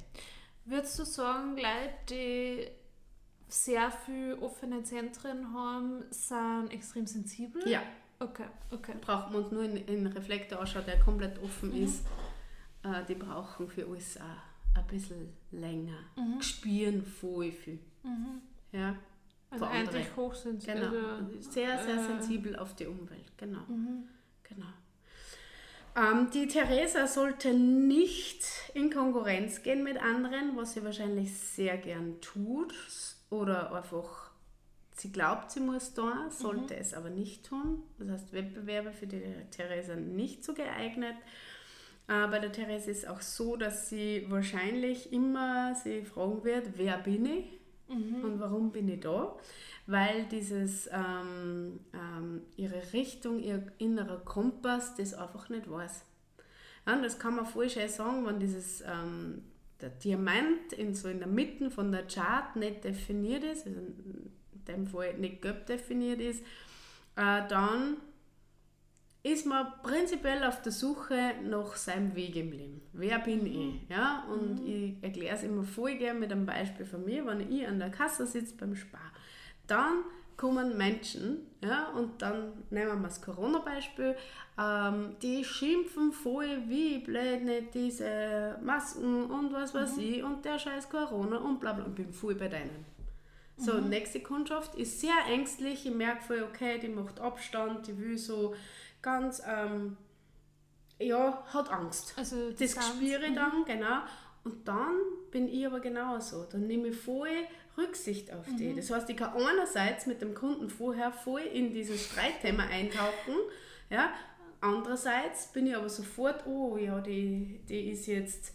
[0.65, 2.67] Würdest du sagen, Leute, die
[3.47, 7.67] sehr viele offene Zentren haben, sind extrem sensibel?
[7.67, 7.81] Ja.
[8.19, 8.93] Okay, okay.
[9.01, 11.83] Braucht man uns nur in einen Reflektor anschauen, der komplett offen mhm.
[11.83, 12.05] ist.
[12.83, 15.97] Äh, die brauchen für uns auch ein bisschen länger.
[16.15, 16.41] Mhm.
[16.41, 17.79] Spüren voll viel.
[18.03, 18.41] Mhm.
[18.71, 18.95] Ja.
[19.49, 20.89] Also eigentlich hochsensibel.
[20.89, 21.41] Genau.
[21.41, 23.37] Sehr, sehr äh, sensibel auf die Umwelt.
[23.37, 23.61] Genau.
[23.67, 24.07] Mhm.
[24.43, 24.67] Genau.
[25.95, 32.19] Ähm, die Theresa sollte nicht in Konkurrenz gehen mit anderen, was sie wahrscheinlich sehr gern
[32.21, 32.73] tut
[33.29, 34.31] oder einfach
[34.95, 36.79] sie glaubt, sie muss da, sollte mhm.
[36.79, 37.83] es aber nicht tun.
[37.99, 41.15] Das heißt, Wettbewerbe für die Theresa nicht so geeignet.
[42.07, 46.97] Äh, bei der Theresa ist auch so, dass sie wahrscheinlich immer sie fragen wird, wer
[46.97, 47.62] bin ich
[47.93, 48.23] mhm.
[48.23, 49.35] und warum bin ich da?
[49.85, 56.05] weil dieses ähm, ähm, ihre Richtung, ihr innerer Kompass das einfach nicht weiß.
[56.87, 59.43] Ja, das kann man voll schön sagen, wenn dieses ähm,
[59.81, 64.31] der Diamant in so in der Mitte von der Chart nicht definiert ist, also in
[64.67, 66.41] dem Fall nicht gelb definiert ist,
[67.15, 67.97] äh, dann
[69.23, 72.81] ist man prinzipiell auf der Suche nach seinem Weg im Leben.
[72.91, 73.47] Wer bin mhm.
[73.47, 73.89] ich?
[73.89, 74.25] Ja?
[74.29, 74.67] Und mhm.
[74.67, 77.89] ich erkläre es immer voll gerne mit einem Beispiel von mir, wenn ich an der
[77.89, 79.13] Kasse sitze beim Spar
[79.67, 80.03] dann
[80.35, 84.15] kommen Menschen, ja, und dann nehmen wir das Corona-Beispiel,
[84.59, 90.03] ähm, die schimpfen voll, wie blöd nicht diese Masken und was weiß mhm.
[90.03, 91.85] ich und der scheiß Corona und bla bla.
[91.87, 92.85] Ich bin voll bei denen.
[93.57, 93.89] So, mhm.
[93.89, 95.85] nächste Kundschaft ist sehr ängstlich.
[95.85, 98.55] Ich merke voll, okay, die macht Abstand, die will so
[99.03, 99.97] ganz, ähm,
[100.99, 102.15] ja, hat Angst.
[102.17, 103.65] Also das spüre ich dann, mhm.
[103.65, 103.99] genau.
[104.43, 104.95] Und dann
[105.31, 106.43] bin ich aber genauso.
[106.45, 107.29] Dann nehme ich voll
[107.77, 108.69] Rücksicht auf die.
[108.69, 108.77] Mhm.
[108.77, 113.35] Das heißt, ich kann einerseits mit dem Kunden vorher voll in dieses Streitthema eintauchen,
[113.89, 114.11] ja,
[114.61, 118.53] andererseits bin ich aber sofort, oh ja, die, die ist jetzt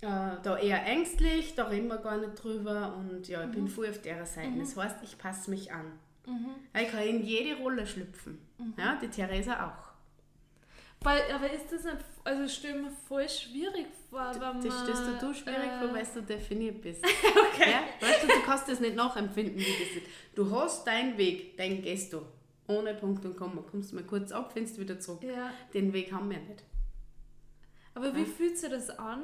[0.00, 3.52] äh, da eher ängstlich, da reden wir gar nicht drüber und ja, ich mhm.
[3.52, 4.50] bin voll auf der Seite.
[4.50, 4.60] Mhm.
[4.60, 5.92] Das heißt, ich passe mich an.
[6.26, 6.50] Mhm.
[6.80, 8.38] Ich kann in jede Rolle schlüpfen.
[8.62, 8.74] Mhm.
[8.76, 9.92] Ja, die Theresa auch.
[11.04, 14.64] Weil, aber ist das nicht, also stell mir voll schwierig vor, wenn man...
[14.64, 17.04] Das stellst du schwierig äh, vor, weil du definiert bist.
[17.04, 17.72] okay.
[17.72, 18.06] Ja?
[18.06, 20.06] Weißt du, du kannst das nicht nachempfinden, wie das ist.
[20.34, 22.22] Du hast deinen Weg, dein gehst du.
[22.68, 23.62] Ohne Punkt und Komma.
[23.68, 25.24] Kommst mal kurz ab, findest wieder zurück.
[25.24, 25.50] Ja.
[25.74, 26.62] Den Weg haben wir nicht.
[27.94, 28.16] Aber ja.
[28.16, 29.20] wie fühlt sich das an?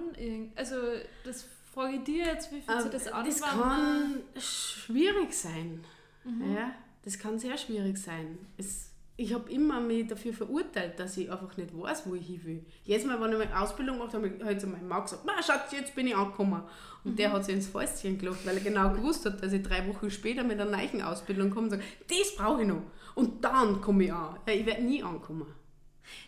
[0.57, 0.77] Also,
[1.25, 3.25] das frage ich dir jetzt, wie fühlt sich das an?
[3.25, 5.85] Das kann schwierig sein.
[6.25, 6.55] Mhm.
[6.55, 6.75] Ja,
[7.05, 8.39] das kann sehr schwierig sein.
[8.57, 8.88] Es
[9.21, 12.65] ich habe immer mich dafür verurteilt, dass ich einfach nicht weiß, wo ich hin will.
[12.85, 15.73] Jedes Mal, wenn ich meine Ausbildung gemacht habe, habe ich zu meinem Mann gesagt, Schatz,
[15.73, 16.63] jetzt bin ich angekommen.
[17.03, 17.17] Und mhm.
[17.17, 20.09] der hat sich ins Fäustchen gelacht, weil er genau gewusst hat, dass ich drei Wochen
[20.09, 22.83] später mit einer neuen Ausbildung komme und sage, das brauche ich noch.
[23.17, 24.39] Und dann komme ich an.
[24.47, 25.53] Ja, ich werde nie ankommen.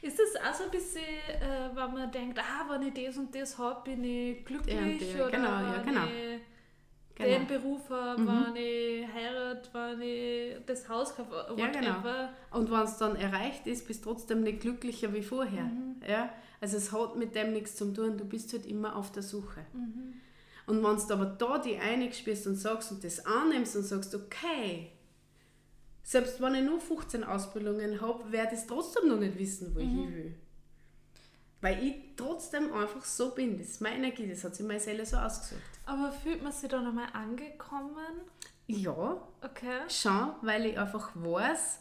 [0.02, 3.32] Ist das auch so ein bisschen, äh, wenn man denkt, ah, wenn ich das und
[3.32, 4.98] das habe, bin ich glücklich?
[4.98, 6.04] Der, der, oder genau, ja, genau.
[6.06, 6.40] Ich
[7.24, 7.38] genau.
[7.38, 8.26] den Beruf habe, mhm.
[8.28, 11.58] wenn ich heirate, wenn ich das Haus kaufe, whatever.
[11.58, 12.58] Ja, genau.
[12.58, 15.64] Und wenn es dann erreicht ist, bist du trotzdem nicht glücklicher wie vorher.
[15.64, 15.96] Mhm.
[16.08, 16.30] Ja?
[16.60, 19.64] Also es hat mit dem nichts zu tun, du bist halt immer auf der Suche.
[19.72, 20.14] Mhm.
[20.66, 24.14] Und wenn du aber da die einig spielst und sagst und das annimmst und sagst,
[24.14, 24.92] okay,
[26.02, 29.88] selbst wenn ich nur 15 Ausbildungen habe, werde ich trotzdem noch nicht wissen, wo ich
[29.88, 30.34] hin will.
[31.60, 33.58] Weil ich trotzdem einfach so bin.
[33.58, 35.60] Das ist meine Energie, das hat sich meine Seele so ausgesucht.
[35.84, 38.22] Aber fühlt man sich dann einmal angekommen?
[38.66, 39.20] Ja.
[39.42, 39.80] Okay.
[39.88, 41.80] Schon, weil ich einfach weiß,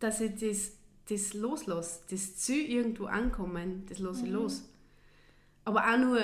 [0.00, 0.72] dass ich das,
[1.08, 2.00] das loslasse.
[2.10, 4.36] Das Ziel irgendwo ankommen, das lasse ich mhm.
[4.36, 4.68] los.
[5.64, 6.20] Aber auch nur,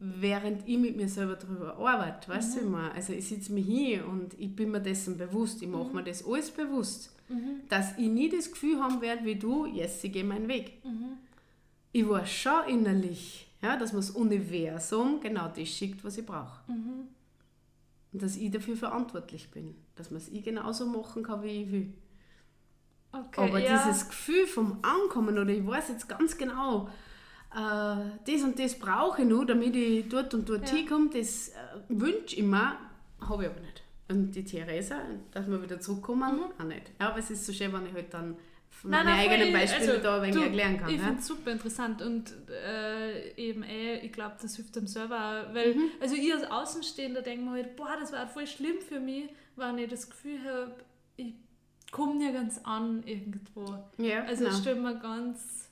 [0.00, 2.60] während ich mit mir selber darüber arbeite, weißt mhm.
[2.60, 2.92] du immer.
[2.92, 5.96] Also ich sitze mir hier und ich bin mir dessen bewusst, ich mache mhm.
[5.96, 7.60] mir das alles bewusst, mhm.
[7.68, 10.84] dass ich nie das Gefühl haben werde wie du, yes, ich gehe meinen Weg.
[10.84, 11.18] Mhm
[11.92, 16.60] ich weiß schon innerlich, ja, dass mir das Universum genau das schickt, was ich brauche.
[16.70, 17.08] Mhm.
[18.12, 19.74] Und dass ich dafür verantwortlich bin.
[19.94, 21.92] Dass man es ich genauso machen kann, wie ich will.
[23.12, 23.76] Okay, Aber ja.
[23.76, 26.88] dieses Gefühl vom Ankommen oder ich weiß jetzt ganz genau,
[27.52, 30.76] äh, das und das brauche ich nur, damit ich dort und dort ja.
[30.76, 31.52] hinkomme, das äh,
[31.88, 32.78] wünsche ich mir,
[33.20, 33.82] habe ich aber nicht.
[34.08, 35.00] Und die Theresa,
[35.32, 36.44] dass wir wieder zurückkommen, mhm.
[36.58, 36.92] auch nicht.
[37.00, 38.36] Ja, aber es ist so schön, wenn ich halt dann
[38.80, 40.88] von meinen eigenen Beispielen also, da ein wenig erklären kann.
[40.88, 41.04] Ich ja?
[41.04, 45.54] finde es super interessant und äh, eben eh, ich glaube, das hilft dem selber auch,
[45.54, 45.90] weil, mhm.
[46.00, 49.76] also ich als Außenstehender denke mir halt, boah, das war voll schlimm für mich, wenn
[49.76, 50.76] ich das Gefühl habe,
[51.16, 51.34] ich
[51.90, 53.66] komme nirgends an irgendwo.
[53.98, 54.56] Ja, also genau.
[54.56, 55.69] stelle mir ganz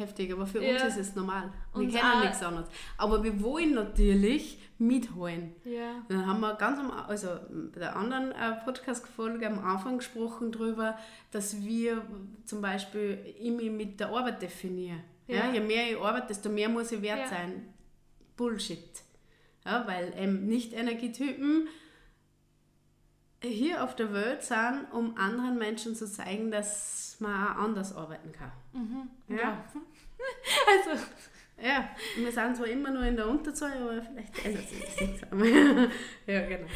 [0.00, 0.72] heftig, aber für ja.
[0.72, 1.52] uns ist es normal.
[1.72, 2.68] Wir und kennen nichts anderes.
[2.96, 5.54] Aber wir wollen natürlich mitholen.
[5.64, 6.02] Ja.
[6.08, 7.28] Dann haben wir ganz am, also
[7.72, 10.98] bei der anderen äh, Podcast-Folge am Anfang gesprochen darüber,
[11.30, 12.02] dass wir
[12.44, 15.02] zum Beispiel immer mit der Arbeit definieren.
[15.28, 15.46] Ja.
[15.46, 15.52] ja.
[15.52, 17.72] je mehr ich arbeite, desto mehr muss ich wert sein.
[18.36, 19.02] Bullshit.
[19.64, 21.68] Ja, weil ähm, Nicht-Energietypen
[23.42, 28.32] hier auf der Welt sind, um anderen Menschen zu zeigen, dass man auch anders arbeiten
[28.32, 28.52] kann.
[28.72, 29.10] Mhm.
[29.28, 29.64] Ja.
[30.88, 31.02] also.
[31.62, 35.26] Ja, wir sind zwar immer nur in der Unterzahl, aber vielleicht ändert sich das nicht.
[36.26, 36.66] ja, genau.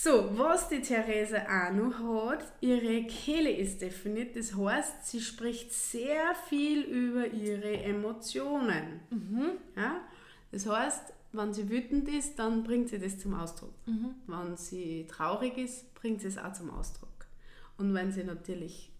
[0.00, 4.36] So, was die Therese auch noch hat, ihre Kehle ist definiert.
[4.36, 9.00] Das heißt, sie spricht sehr viel über ihre Emotionen.
[9.10, 9.50] Mhm.
[9.76, 10.00] Ja?
[10.52, 13.74] Das heißt, wenn sie wütend ist, dann bringt sie das zum Ausdruck.
[13.86, 14.14] Mhm.
[14.26, 17.26] Wenn sie traurig ist, bringt sie es auch zum Ausdruck.
[17.76, 18.92] Und wenn sie natürlich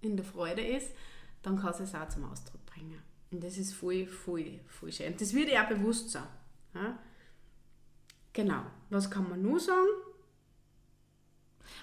[0.00, 0.92] in der Freude ist,
[1.42, 3.02] dann kann sie es auch zum Ausdruck bringen.
[3.30, 5.14] Und das ist voll, voll, voll schön.
[5.18, 6.26] Das wird ihr auch bewusst sein.
[6.74, 6.98] Ja?
[8.32, 8.62] Genau.
[8.90, 9.88] Was kann man nur sagen?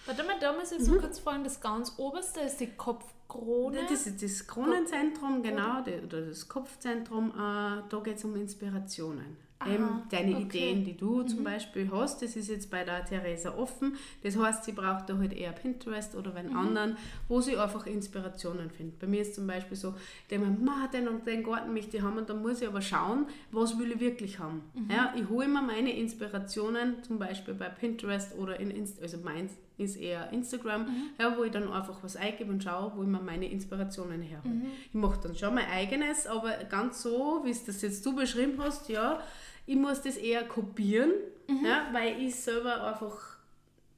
[0.06, 1.00] Warte mal, da muss ich so mhm.
[1.00, 3.86] kurz fragen, das ganz oberste ist die Kopfkrone.
[3.90, 7.32] Das ist das Kronenzentrum, genau, oder das Kopfzentrum.
[7.32, 9.38] Äh, da geht es um Inspirationen.
[9.68, 10.44] Eben deine okay.
[10.44, 11.28] Ideen, die du mhm.
[11.28, 13.96] zum Beispiel hast, das ist jetzt bei der Theresa offen.
[14.24, 16.58] Das heißt, sie braucht da halt eher Pinterest oder wenn mhm.
[16.58, 16.98] anderen,
[17.28, 19.00] wo sie einfach Inspirationen findet.
[19.00, 19.94] Bei mir ist zum Beispiel so,
[20.30, 23.26] denke mir, den und den Garten möchte ich haben und dann muss ich aber schauen,
[23.52, 24.62] was will ich wirklich haben.
[24.74, 24.90] Mhm.
[24.90, 29.54] Ja, ich hole mir meine Inspirationen zum Beispiel bei Pinterest oder in Inst also meins
[29.78, 31.10] ist eher Instagram, mhm.
[31.20, 34.54] ja, wo ich dann einfach was eingebe und schaue, wo ich mir meine Inspirationen herhole.
[34.54, 34.72] Mhm.
[34.88, 38.56] Ich mache dann schon mein eigenes, aber ganz so, wie es das jetzt du beschrieben
[38.60, 39.20] hast, ja,
[39.66, 41.12] ich muss das eher kopieren,
[41.48, 41.66] mhm.
[41.66, 43.38] ja, weil ich selber einfach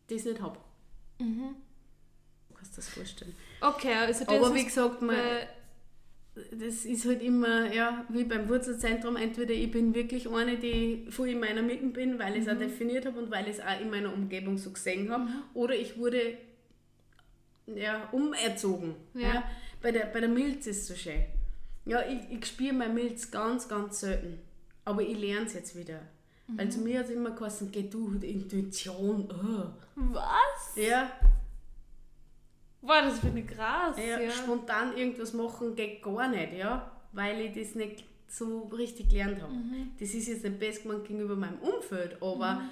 [0.07, 0.59] das nicht habe.
[1.19, 1.55] Mhm.
[2.49, 3.35] Du kannst das vorstellen.
[3.61, 5.15] Okay, also das Aber wie gesagt, man,
[6.35, 11.29] das ist halt immer, ja, wie beim Wurzelzentrum, entweder ich bin wirklich eine, die voll
[11.29, 12.53] in meiner Mitte bin, weil ich es mhm.
[12.53, 15.43] auch definiert habe und weil ich es auch in meiner Umgebung so gesehen habe, mhm.
[15.53, 16.37] oder ich wurde
[17.67, 18.95] ja, umerzogen.
[19.13, 19.33] Ja.
[19.33, 19.43] ja.
[19.81, 21.23] Bei, der, bei der Milz ist es so schön.
[21.85, 24.39] Ja, ich, ich spüre meine Milz ganz, ganz selten.
[24.85, 26.01] Aber ich lerne es jetzt wieder.
[26.47, 26.57] Mhm.
[26.57, 29.29] Weil zu mir hat es immer geheißen, geh du, Intuition.
[29.31, 29.69] Oh.
[29.95, 30.75] Was?
[30.75, 31.11] Ja.
[32.81, 33.97] Boah, das finde ich krass.
[33.97, 36.91] Ja, ja, Spontan irgendwas machen geht gar nicht, ja.
[37.13, 39.53] Weil ich das nicht so richtig gelernt habe.
[39.53, 39.91] Mhm.
[39.99, 42.69] Das ist jetzt nicht best gemacht gegenüber meinem Umfeld, aber mhm.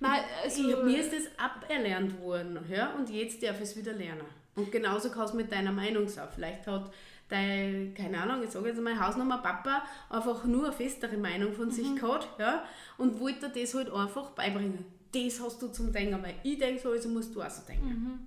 [0.00, 3.92] Nein, also, ich, mir ist das aberlernt worden, ja, und jetzt darf ich es wieder
[3.92, 4.24] lernen.
[4.54, 6.28] Und genauso kann es mit deiner Meinung sein.
[6.34, 6.90] Vielleicht hat
[7.30, 11.66] dein, keine Ahnung, ich sage jetzt mal Hausnummer Papa einfach nur eine festere Meinung von
[11.66, 11.72] mhm.
[11.72, 12.64] sich gehabt, ja,
[12.98, 14.84] und wollte dir das halt einfach beibringen.
[15.12, 17.88] Das hast du zum Denken, weil ich denke so, also musst du auch so denken.
[17.88, 18.18] Mhm.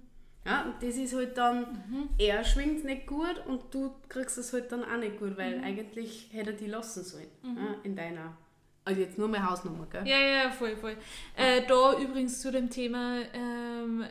[0.46, 2.10] Ja, und das ist halt dann, mhm.
[2.18, 5.64] er schwingt nicht gut und du kriegst es halt dann auch nicht gut, weil mhm.
[5.64, 7.58] eigentlich hätte er die lassen sollen, mhm.
[7.58, 8.38] ja, in deiner
[8.86, 10.06] also jetzt nur meine Hausnummer, gell?
[10.06, 10.98] Ja, ja, voll, voll.
[11.38, 14.04] Äh, da übrigens zu dem Thema ähm,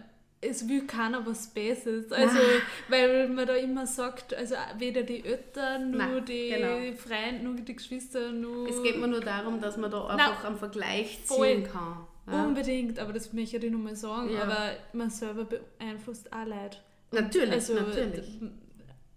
[0.43, 2.11] es will keiner was Besseres.
[2.11, 2.63] Also, Nein.
[2.89, 6.97] weil man da immer sagt, also weder die Eltern, nur Nein, die genau.
[6.97, 8.69] Freunde, nur die Geschwister, nur.
[8.69, 12.07] Es geht mir nur darum, dass man da einfach Nein, einen Vergleich ziehen kann.
[12.27, 12.45] Ja.
[12.45, 14.33] Unbedingt, aber das möchte ich dir nur mal sagen.
[14.33, 14.43] Ja.
[14.43, 16.79] Aber man selber beeinflusst auch Leute.
[17.13, 18.41] Natürlich, also, natürlich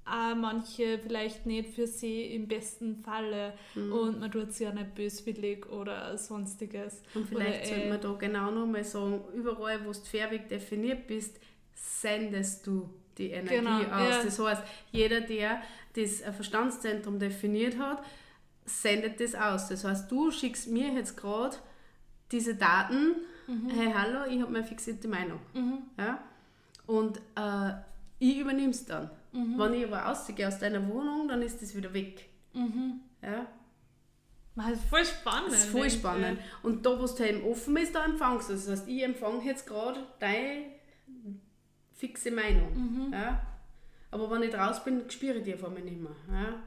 [0.06, 3.92] auch manche vielleicht nicht für sie im besten Falle mhm.
[3.92, 7.02] und man tut sie ja nicht böswillig oder sonstiges.
[7.16, 11.40] Und vielleicht oder, sollte man da genau nochmal sagen, überall wo du färbig definiert bist,
[11.74, 14.10] sendest du die Energie genau, aus.
[14.10, 14.24] Ja.
[14.24, 15.62] Das heißt, jeder, der
[15.96, 18.04] das Verstandszentrum definiert hat,
[18.66, 19.70] sendet das aus.
[19.70, 21.56] Das heißt, du schickst mir jetzt gerade
[22.32, 23.16] diese Daten,
[23.48, 23.70] mhm.
[23.70, 25.40] hey, hallo, ich habe meine fixierte Meinung.
[25.54, 25.78] Mhm.
[25.98, 26.20] Ja?
[26.86, 27.72] Und äh,
[28.20, 29.10] ich übernehme es dann.
[29.36, 29.60] Mhm.
[29.60, 32.30] Wenn ich aber ausgehe aus deiner Wohnung, dann ist das wieder weg.
[32.54, 33.02] Mhm.
[33.22, 33.46] Ja.
[34.56, 35.52] Das ist voll spannend.
[35.52, 36.40] Das ist voll spannend.
[36.40, 36.46] Ja.
[36.64, 38.54] Und da, wo es eben offen bist, da empfangst du.
[38.54, 40.66] Das heißt, ich empfange jetzt gerade deine
[41.94, 42.74] fixe Meinung.
[42.74, 43.14] Mhm.
[43.14, 43.46] Ja.
[44.12, 46.16] Aber wenn ich draußen bin, spüre ich die auf einmal nicht mehr.
[46.32, 46.64] Ja.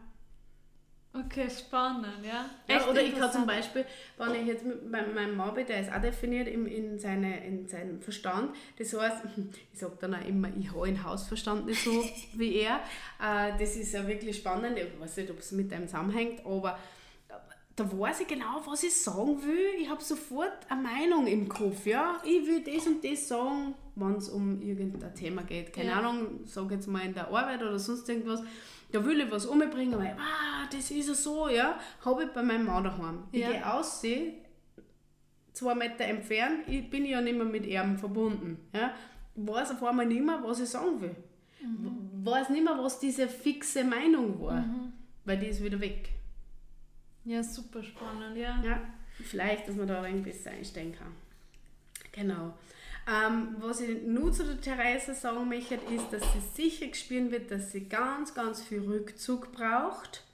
[1.15, 2.51] Okay, spannend, ja.
[2.69, 3.85] ja oder ich kann zum Beispiel,
[4.19, 7.67] wenn ich jetzt mit meinem Mann bin, der ist auch definiert in, in, seine, in
[7.67, 8.55] seinem Verstand.
[8.79, 9.25] Das heißt,
[9.73, 12.81] ich sage dann auch immer, ich habe einen Hausverstand nicht so wie er.
[13.21, 14.79] Äh, das ist ja wirklich spannend.
[14.79, 16.79] Ich weiß nicht, ob es mit einem zusammenhängt, aber
[17.79, 19.81] da weiß ich genau, was ich sagen will.
[19.81, 21.87] Ich habe sofort eine Meinung im Kopf.
[21.87, 22.21] Ja?
[22.25, 25.73] Ich will das und das sagen, wenn es um irgendein Thema geht.
[25.73, 25.99] Keine ja.
[26.01, 28.43] Ahnung, sag jetzt mal in der Arbeit oder sonst irgendwas.
[28.91, 31.79] Da will ich was umbringen, weil, ah, das ist ja so, ja.
[32.05, 33.25] Habe ich bei meinem Mann daheim.
[33.33, 33.51] Ich ja.
[33.51, 34.03] gehe aus,
[35.53, 38.59] zwei Meter entfernt, ich bin ja nicht mehr mit ihm verbunden.
[38.73, 38.95] Ja.
[39.35, 41.17] Weiß auf einmal nicht mehr, was ich sagen will.
[41.61, 42.25] Mhm.
[42.25, 44.61] Weiß nicht mehr, was diese fixe Meinung war.
[44.61, 44.93] Mhm.
[45.25, 46.11] Weil die ist wieder weg.
[47.25, 48.63] Ja, super spannend, ja.
[48.65, 48.81] Ja,
[49.23, 51.13] vielleicht, dass man da ein bisschen einstellen kann.
[52.13, 52.55] Genau.
[53.09, 57.51] Ähm, was ich nur zu der Therese sagen möchte, ist, dass sie sicher spüren wird,
[57.51, 60.25] dass sie ganz, ganz viel Rückzug braucht.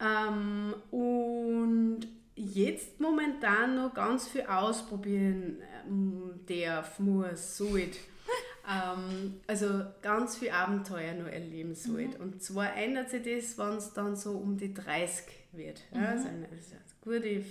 [0.00, 7.98] Ähm, und jetzt momentan noch ganz viel ausprobieren ähm, darf, muss, sollte.
[8.68, 12.18] ähm, also ganz viel Abenteuer noch erleben sollte.
[12.18, 12.24] Mhm.
[12.24, 15.82] Und zwar ändert sich das, wenn es dann so um die 30 wird.
[15.92, 16.06] Ja, mhm.
[16.06, 17.44] also eine, also gute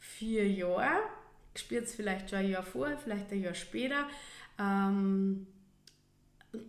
[0.00, 0.98] vier Jahre
[1.54, 4.08] spürt es vielleicht schon ein Jahr vorher, vielleicht ein Jahr später.
[4.58, 5.46] Ähm,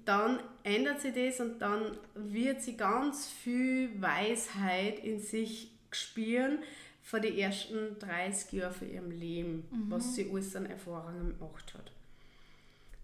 [0.06, 6.60] dann ändert sich das und dann wird sie ganz viel Weisheit in sich spüren
[7.02, 9.91] vor den ersten 30 Jahren von ihrem Leben, mhm.
[9.91, 11.91] was sie alles an Erfahrungen gemacht hat.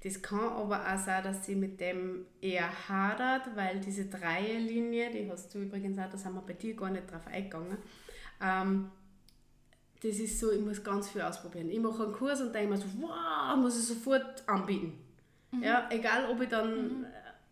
[0.04, 5.30] Das kann aber auch sein, dass sie mit dem eher hadert, weil diese Dreierlinie, die
[5.30, 7.78] hast du übrigens auch, da sind wir bei dir gar nicht drauf eingegangen,
[8.42, 8.90] ähm,
[10.02, 11.70] das ist so, ich muss ganz viel ausprobieren.
[11.70, 14.98] Ich mache einen Kurs und denke mir so, wow, muss ich sofort anbieten.
[15.52, 15.64] Mhm.
[15.64, 17.06] Ja, egal ob ich dann mhm.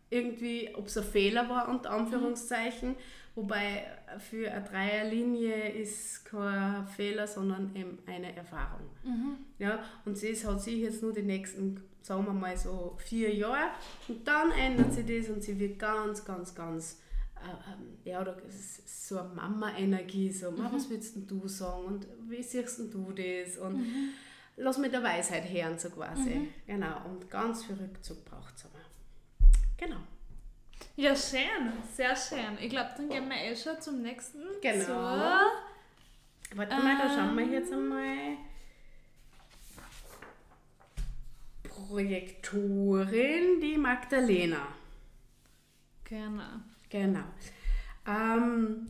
[0.10, 2.96] irgendwie, ob es ein Fehler war, unter Anführungszeichen, mhm.
[3.36, 3.86] wobei
[4.20, 8.88] für eine Dreierlinie ist kein Fehler, sondern eben eine Erfahrung.
[9.04, 9.38] Mhm.
[9.60, 13.72] Ja, und das hat sich jetzt nur die nächsten, sagen wir mal so vier Jahre
[14.08, 17.07] und dann ändert sich das und sie wird ganz, ganz, ganz äh,
[18.04, 18.38] ja, oder
[18.86, 20.68] so eine Mama-Energie, so, mhm.
[20.72, 24.10] was willst du sagen und wie siehst du das und mhm.
[24.56, 26.30] lass mit der Weisheit hören, so quasi.
[26.30, 26.48] Mhm.
[26.66, 28.80] Genau, und ganz viel Rückzug braucht es aber.
[29.78, 30.00] Genau.
[30.96, 32.58] Ja, schön, sehr schön.
[32.60, 34.40] Ich glaube, dann gehen wir eh schon zum nächsten.
[34.62, 34.86] Genau.
[34.86, 34.94] So.
[36.56, 38.38] Warte ähm, mal, da schauen wir jetzt einmal.
[41.64, 44.68] Projektorin, die Magdalena.
[46.04, 46.62] Genau.
[46.90, 47.24] Genau.
[48.08, 48.88] Ähm,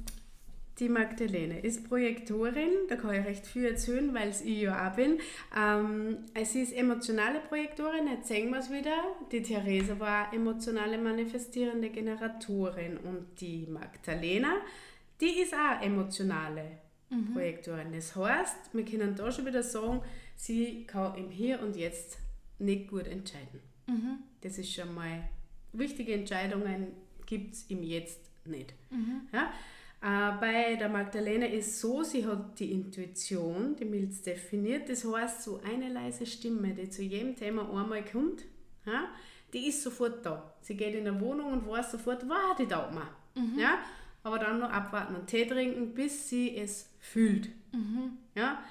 [0.79, 4.95] die Magdalene ist Projektorin, da kann ich recht viel erzählen, weil es ich ja auch
[4.95, 5.19] bin.
[5.57, 9.03] Ähm, sie ist emotionale Projektorin, jetzt sehen wir es wieder.
[9.31, 14.57] Die Theresa war emotionale manifestierende Generatorin und die Magdalena,
[15.19, 16.77] die ist auch emotionale
[17.09, 17.33] mhm.
[17.33, 17.91] Projektorin.
[17.91, 20.01] Das heißt, wir können da schon wieder sagen,
[20.35, 22.19] sie kann im Hier und Jetzt
[22.59, 23.61] nicht gut entscheiden.
[23.87, 24.19] Mhm.
[24.41, 25.27] Das ist schon mal
[25.73, 28.73] wichtige Entscheidungen gibt es im Jetzt nicht.
[28.89, 29.27] Mhm.
[29.31, 29.51] Ja?
[30.01, 35.43] Äh, bei der Magdalena ist so, sie hat die Intuition, die Milz definiert, das heißt
[35.43, 38.43] so eine leise Stimme, die zu jedem Thema einmal kommt,
[38.85, 39.09] ja?
[39.53, 40.55] die ist sofort da.
[40.61, 43.09] Sie geht in eine Wohnung und weiß sofort, wow, die taugt mir.
[43.35, 43.59] Mhm.
[43.59, 43.79] Ja?
[44.23, 47.49] Aber dann noch abwarten und Tee trinken, bis sie es fühlt.
[47.71, 48.17] Mhm.
[48.35, 48.63] Ja?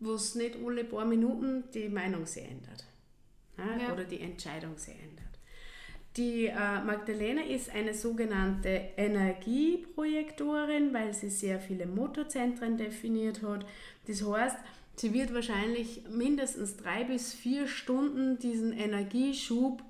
[0.00, 2.84] Wo es nicht alle paar Minuten die Meinung sich ändert.
[3.58, 3.92] Ja.
[3.92, 5.27] Oder die Entscheidung sich ändert.
[6.16, 13.64] Die äh, Magdalena ist eine sogenannte Energieprojektorin, weil sie sehr viele Motorzentren definiert hat.
[14.06, 14.56] Das heißt,
[14.96, 19.84] sie wird wahrscheinlich mindestens drei bis vier Stunden diesen Energieschub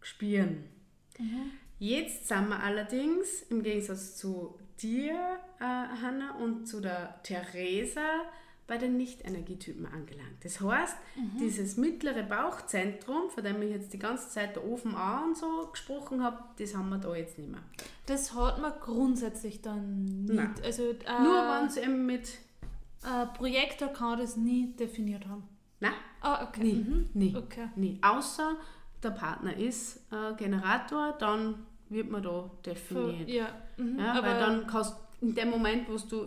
[0.00, 0.64] spüren.
[1.18, 1.50] Mhm.
[1.78, 8.22] Jetzt sind wir allerdings im Gegensatz zu dir, äh, Hanna, und zu der Theresa
[8.66, 10.42] bei den Nicht-Energietypen angelangt.
[10.42, 11.38] Das heißt, mhm.
[11.38, 15.68] dieses mittlere Bauchzentrum, von dem ich jetzt die ganze Zeit der Ofen an und so
[15.70, 17.62] gesprochen habe, das haben wir da jetzt nicht mehr.
[18.06, 20.34] Das hat man grundsätzlich dann nicht.
[20.34, 20.54] Nein.
[20.64, 22.38] Also, äh, Nur wenn es eben mit...
[23.04, 25.46] Äh, Projektor kann das nie definiert haben.
[25.80, 25.92] Nein.
[26.22, 26.62] Ah, okay.
[26.62, 26.74] Nie.
[26.74, 27.08] Mhm.
[27.12, 27.36] nie.
[27.36, 27.68] Okay.
[27.76, 27.98] nie.
[28.00, 28.56] Außer
[29.02, 33.28] der Partner ist äh, Generator, dann wird man da definiert.
[33.28, 33.48] ja.
[33.76, 33.98] Mhm.
[33.98, 36.22] ja weil dann kannst in dem Moment, wo du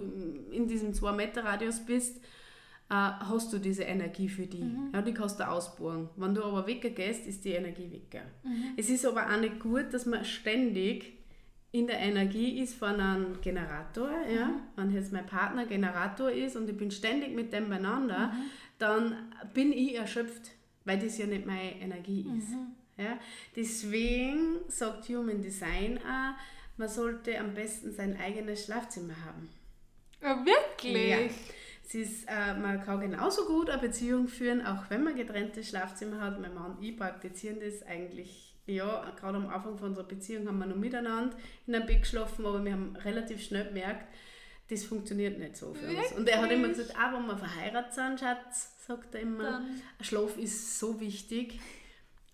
[0.52, 2.18] in diesem 2-Meter-Radius bist,
[2.90, 4.64] äh, hast du diese Energie für die.
[4.64, 4.92] Mhm.
[4.94, 6.10] Ja, die kannst du ausbauen.
[6.16, 8.24] Wenn du aber weggehst, ist die Energie weg.
[8.44, 8.74] Mhm.
[8.78, 11.14] Es ist aber auch nicht gut, dass man ständig
[11.72, 14.10] in der Energie ist von einem Generator.
[14.34, 14.48] Ja?
[14.48, 14.62] Mhm.
[14.76, 18.50] Wenn jetzt mein Partner Generator ist und ich bin ständig mit dem beieinander, mhm.
[18.80, 19.16] dann
[19.54, 20.52] bin ich erschöpft,
[20.86, 22.50] weil das ja nicht meine Energie ist.
[22.50, 22.76] Mhm.
[22.98, 23.20] Ja?
[23.56, 26.34] Deswegen sagt Human Design auch,
[26.78, 29.50] man sollte am besten sein eigenes Schlafzimmer haben.
[30.22, 31.10] Ja, wirklich?
[31.10, 31.18] Ja.
[31.86, 36.20] Es ist, äh, man kann genauso gut eine Beziehung führen, auch wenn man getrennte Schlafzimmer
[36.20, 36.40] hat.
[36.40, 40.60] Mein Mann und ich praktizieren das eigentlich, ja, gerade am Anfang von unserer Beziehung haben
[40.60, 44.06] wir noch miteinander in einem Bett geschlafen, aber wir haben relativ schnell gemerkt,
[44.70, 46.12] das funktioniert nicht so für uns.
[46.12, 49.82] Und er hat immer gesagt, auch wenn wir verheiratet sind, Schatz, sagt er immer, Dann.
[50.02, 51.60] Schlaf ist so wichtig.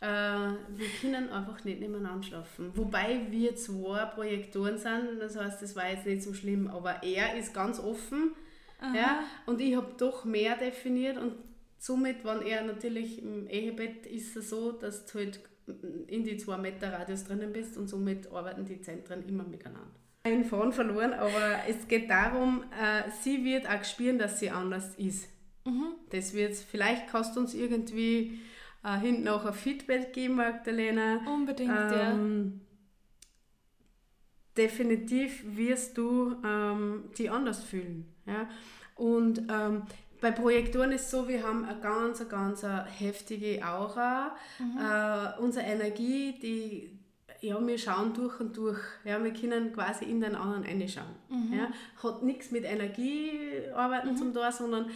[0.03, 2.71] Äh, wir können einfach nicht nebeneinander schlafen.
[2.75, 7.37] Wobei wir zwei Projektoren sind, das heißt, das war jetzt nicht so schlimm, aber er
[7.37, 8.33] ist ganz offen
[8.93, 11.35] ja, und ich habe doch mehr definiert und
[11.77, 15.39] somit, wenn er natürlich im Ehebett ist es so, dass du halt
[16.07, 19.95] in die zwei Meter Radius drinnen bist und somit arbeiten die Zentren immer miteinander.
[20.23, 24.95] Ein Faden verloren, aber es geht darum, äh, sie wird auch spüren, dass sie anders
[24.95, 25.29] ist.
[25.65, 25.93] Mhm.
[26.09, 28.39] Das wird vielleicht kannst du uns irgendwie
[28.83, 31.21] äh, hinten auch ein Feedback geben, Magdalena.
[31.25, 32.63] Unbedingt, ähm, ja.
[34.57, 38.13] Definitiv wirst du ähm, die anders fühlen.
[38.25, 38.47] Ja?
[38.95, 39.83] Und ähm,
[40.21, 44.35] bei Projektoren ist es so, wir haben eine ganz, ganz heftige Aura.
[44.59, 44.77] Mhm.
[44.77, 46.99] Äh, unsere Energie, die,
[47.41, 48.79] ja, wir schauen durch und durch.
[49.03, 51.15] Ja, wir können quasi in den anderen reinschauen.
[51.29, 51.53] Mhm.
[51.53, 51.67] Ja,
[52.01, 54.17] hat nichts mit Energiearbeiten mhm.
[54.17, 54.89] zum tun, sondern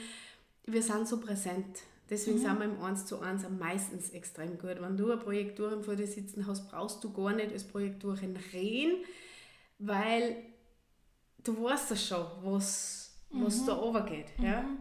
[0.65, 1.79] wir sind so präsent.
[2.09, 2.41] Deswegen mhm.
[2.41, 4.77] sind wir im 1 zu 1 meistens extrem gut.
[4.79, 9.03] Wenn du eine Projektorin vor dir sitzen hast, brauchst du gar nicht als Projektorin reden,
[9.79, 10.37] weil
[11.43, 13.65] du weißt ja schon, was, was mhm.
[13.65, 14.27] da runtergeht.
[14.41, 14.61] Ja?
[14.61, 14.77] Mhm.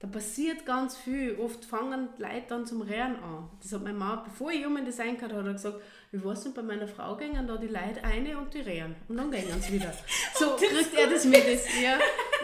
[0.00, 1.36] Da passiert ganz viel.
[1.40, 3.50] Oft fangen die Leute dann zum Rehren an.
[3.60, 5.80] Das hat meine Mama, bevor ich um das eingehört habe, gesagt,
[6.12, 8.94] ich weiß nicht, bei meiner Frau gehen da die Leute eine und die rehren.
[9.08, 9.92] Und dann gehen sie wieder.
[10.34, 11.44] So kriegt er das mit.
[11.44, 11.98] Das, ja.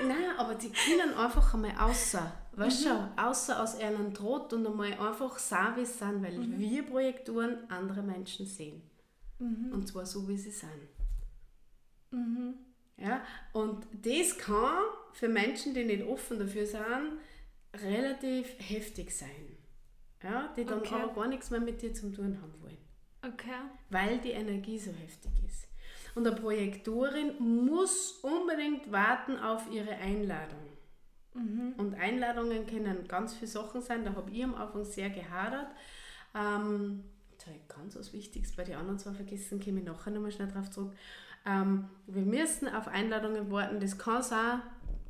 [0.04, 2.32] Nein, aber die können einfach einmal außer.
[2.56, 3.08] Weißt du, mhm.
[3.16, 6.58] außer aus ihren Trott und einmal einfach sein, wie sie sind, weil mhm.
[6.58, 8.82] wir Projektoren andere Menschen sehen.
[9.38, 9.72] Mhm.
[9.72, 10.70] Und zwar so, wie sie sind.
[12.10, 12.54] Mhm.
[12.96, 17.18] Ja, und das kann für Menschen, die nicht offen dafür sind,
[17.74, 19.56] relativ heftig sein.
[20.22, 20.94] Ja, die dann okay.
[20.94, 22.78] aber gar nichts mehr mit dir zu tun haben wollen.
[23.22, 23.50] Okay.
[23.90, 25.68] Weil die Energie so heftig ist.
[26.14, 30.73] Und eine Projektorin muss unbedingt warten auf ihre Einladung.
[31.34, 31.74] Mhm.
[31.76, 34.04] Und Einladungen können ganz viele Sachen sein.
[34.04, 35.68] Da habe ich am Anfang sehr gehadert.
[36.34, 40.10] Ähm, jetzt habe ich ganz was Wichtiges bei den anderen zwei vergessen, komme ich nachher
[40.10, 40.92] nochmal schnell drauf zurück.
[41.46, 43.80] Ähm, wir müssen auf Einladungen warten.
[43.80, 44.62] Das kann sein,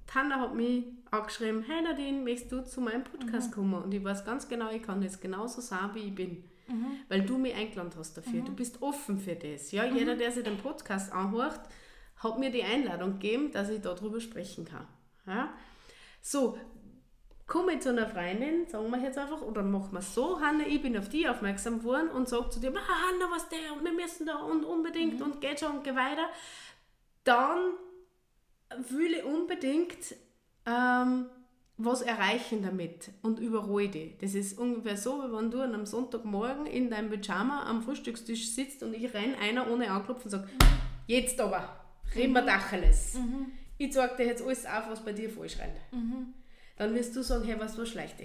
[0.06, 3.54] Tanda hat mich angeschrieben, hey Nadine, möchtest du zu meinem Podcast mhm.
[3.54, 3.82] kommen?
[3.82, 6.44] Und ich weiß ganz genau, ich kann das genauso sagen, wie ich bin.
[6.66, 6.96] Mhm.
[7.08, 8.40] Weil du mich eingeladen hast dafür.
[8.40, 8.46] Mhm.
[8.46, 9.70] Du bist offen für das.
[9.72, 9.96] Ja, mhm.
[9.96, 11.60] jeder, der sich den Podcast anhört,
[12.16, 14.86] hat mir die Einladung gegeben, dass ich darüber sprechen kann.
[15.26, 15.52] Ja?
[16.26, 16.58] So,
[17.46, 20.64] komme ich zu einer Freundin, sagen wir jetzt einfach, oder machen wir es so, Hanna,
[20.66, 23.84] ich bin auf die aufmerksam geworden und sage zu dir, ah, Hanna, was der, und
[23.84, 25.26] wir müssen da und unbedingt mhm.
[25.26, 26.30] und geht schon und geht weiter.
[27.24, 27.74] Dann
[28.88, 30.14] will ich unbedingt
[30.64, 31.26] ähm,
[31.76, 34.16] was erreichen damit und überroll die.
[34.18, 38.82] Das ist ungefähr so, wie wenn du einem Sonntagmorgen in deinem Pyjama am Frühstückstisch sitzt
[38.82, 40.58] und ich renne einer ohne anklopfen und sage, mhm.
[41.06, 41.68] jetzt aber,
[42.14, 43.12] reden wir Dacheles.
[43.12, 43.52] Mhm.
[43.78, 45.76] Ich zeige dir jetzt alles auf, was bei dir falsch rennt.
[45.92, 46.34] Mhm.
[46.76, 48.16] Dann wirst du sagen, hey, was war schlecht?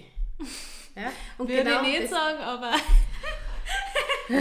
[0.95, 1.11] Ja?
[1.37, 2.73] Und würde genau ich nicht sagen, aber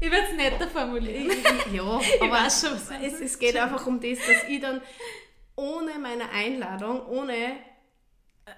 [0.00, 1.30] ich würde es netter formulieren.
[1.72, 1.82] ja,
[2.20, 4.80] aber weiß schon, was es, es geht einfach um das, dass ich dann
[5.56, 8.52] ohne meine Einladung, ohne äh,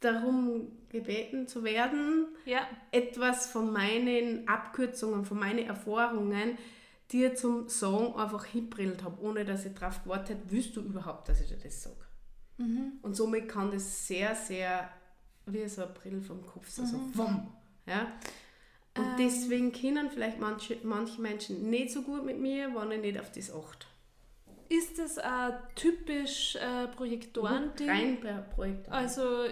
[0.00, 2.68] darum gebeten zu werden, ja.
[2.92, 6.56] etwas von meinen Abkürzungen, von meinen Erfahrungen
[7.12, 11.28] dir zum Sagen einfach hinbrillt habe, ohne dass ich darauf gewartet habe, willst du überhaupt,
[11.28, 11.96] dass ich dir das sage.
[12.58, 12.94] Mhm.
[13.02, 14.88] Und somit kann das sehr, sehr
[15.46, 16.86] wie so ein Brill vom Kopf, so, mhm.
[16.86, 17.52] so wumm,
[17.86, 18.12] ja.
[18.96, 19.16] Und ähm.
[19.18, 23.32] deswegen können vielleicht manche, manche Menschen nicht so gut mit mir, wenn ich nicht auf
[23.32, 23.86] das achte.
[24.68, 27.88] Ist das ein typisch äh, Projektoren-Ding?
[27.88, 28.18] Rein
[28.54, 28.92] Projektoren.
[28.92, 29.44] Also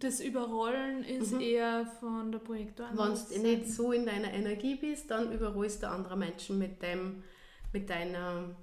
[0.00, 1.40] das Überrollen ist mhm.
[1.40, 2.96] eher von der Projektoren.
[2.96, 7.24] Wenn du nicht so in deiner Energie bist, dann überrollst du andere Menschen mit, dem,
[7.72, 8.56] mit deiner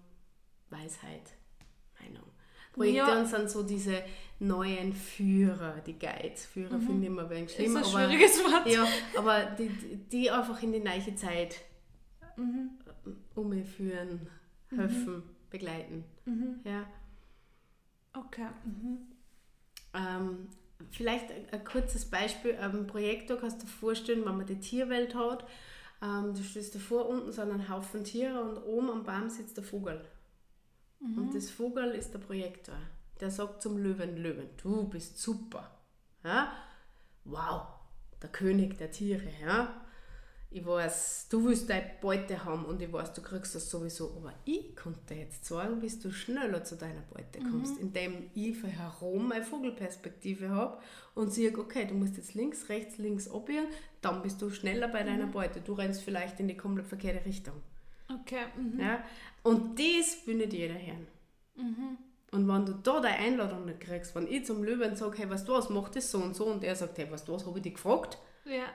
[0.69, 1.33] Weisheit,
[1.99, 2.23] Meinung.
[2.73, 3.25] Projektoren ja.
[3.25, 4.03] sind so diese
[4.39, 6.45] neuen Führer, die Guides.
[6.45, 6.85] Führer mhm.
[6.85, 7.77] finde ich immer ein wenig schlimm.
[7.77, 8.67] Ist ein aber, schwieriges Wort.
[8.71, 9.69] Ja, aber die,
[10.11, 11.61] die einfach in die neue Zeit
[12.35, 12.71] mhm.
[13.33, 14.27] umführen,
[14.71, 14.79] mhm.
[14.79, 16.03] helfen, begleiten.
[16.25, 16.59] Mhm.
[16.63, 16.85] Ja.
[18.13, 18.47] Okay.
[18.65, 18.97] Mhm.
[19.93, 20.47] Ähm,
[20.91, 22.55] vielleicht ein, ein, kurzes Beispiel.
[22.55, 25.45] Ein Projektor kannst du dir vorstellen, wenn man die Tierwelt hat.
[26.01, 29.63] Ähm, du stehst davor, unten sind ein Haufen Tiere und oben am Baum sitzt der
[29.63, 30.05] Vogel.
[30.99, 31.17] Mhm.
[31.17, 32.75] Und das Vogel ist der Projektor.
[33.19, 35.71] Der sagt zum Löwen, Löwen, du bist super.
[36.23, 36.51] Ja?
[37.23, 37.67] Wow,
[38.21, 39.29] der König der Tiere.
[39.41, 39.84] Ja?
[40.55, 44.13] Ich weiß, du willst deine Beute haben und ich weiß, du kriegst das sowieso.
[44.15, 47.51] Aber ich konnte jetzt sagen, bis du schneller zu deiner Beute mhm.
[47.51, 47.81] kommst, mhm.
[47.81, 50.77] indem ich von herum eine Vogelperspektive habe
[51.13, 53.65] und sehe, okay, du musst jetzt links, rechts, links abbiegen,
[54.01, 55.33] dann bist du schneller bei deiner mhm.
[55.33, 55.59] Beute.
[55.59, 57.55] Du rennst vielleicht in die komplett verkehrte Richtung.
[58.21, 58.45] Okay.
[58.55, 58.79] Mhm.
[58.79, 59.03] Ja?
[59.43, 61.07] Und das nicht jeder hören.
[61.57, 61.97] Mhm.
[62.31, 65.49] Und wenn du da deine Einladung nicht kriegst, wenn ich zum Löwen sage, hey, weißt
[65.49, 67.57] du was, mach das so und so, und er sagt, hey, weißt du was, habe
[67.57, 68.17] ich dich gefragt?
[68.45, 68.67] Ja.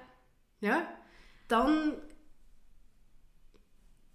[0.61, 0.87] Ja,
[1.51, 1.95] dann.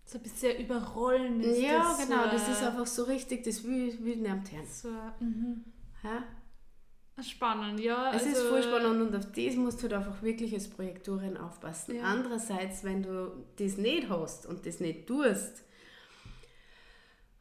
[0.08, 3.64] So ein bisschen überrollen ist Ja, das genau, so, das ist einfach so richtig, das
[3.64, 4.68] will, will niemand hören.
[4.68, 5.66] So, mhm.
[6.04, 6.24] Ja?
[7.24, 8.12] Spannend, ja.
[8.14, 11.38] Es also, ist voll spannend und auf das musst du halt einfach wirklich als Projektorin
[11.38, 11.96] aufpassen.
[11.96, 12.04] Ja.
[12.04, 15.64] Andererseits, wenn du das nicht hast und das nicht tust,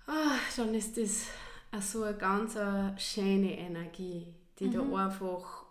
[0.07, 1.27] ah, dann ist das
[1.73, 5.67] auch so eine ganz eine schöne Energie, die da einfach,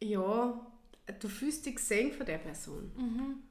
[0.00, 0.64] ja,
[1.20, 2.90] du fühlst dich gesehen von der Person.
[2.96, 3.42] Mhm.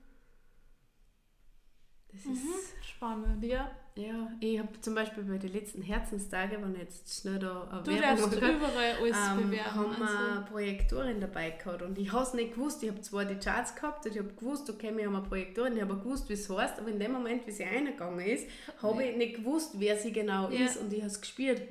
[2.11, 2.33] Das Mhm.
[2.33, 3.69] ist, Spannend, ja.
[3.97, 7.91] ja, ich habe zum Beispiel bei den letzten Herzenstage, wenn ich jetzt schnell da Du
[7.93, 9.73] darfst überall alles ähm, bewerben.
[9.75, 10.45] haben wir Also.
[10.53, 12.81] Projektorin dabei gehabt und ich habe es nicht gewusst.
[12.83, 15.75] Ich habe zwar die Charts gehabt und ich habe gewusst, okay, wir haben eine Projektorin,
[15.75, 18.47] ich habe gewusst, wie es heißt, aber in dem Moment, wie sie reingegangen ist,
[18.81, 20.65] habe ich nicht gewusst, wer sie genau Ja.
[20.67, 21.61] ist und ich habe es gespürt.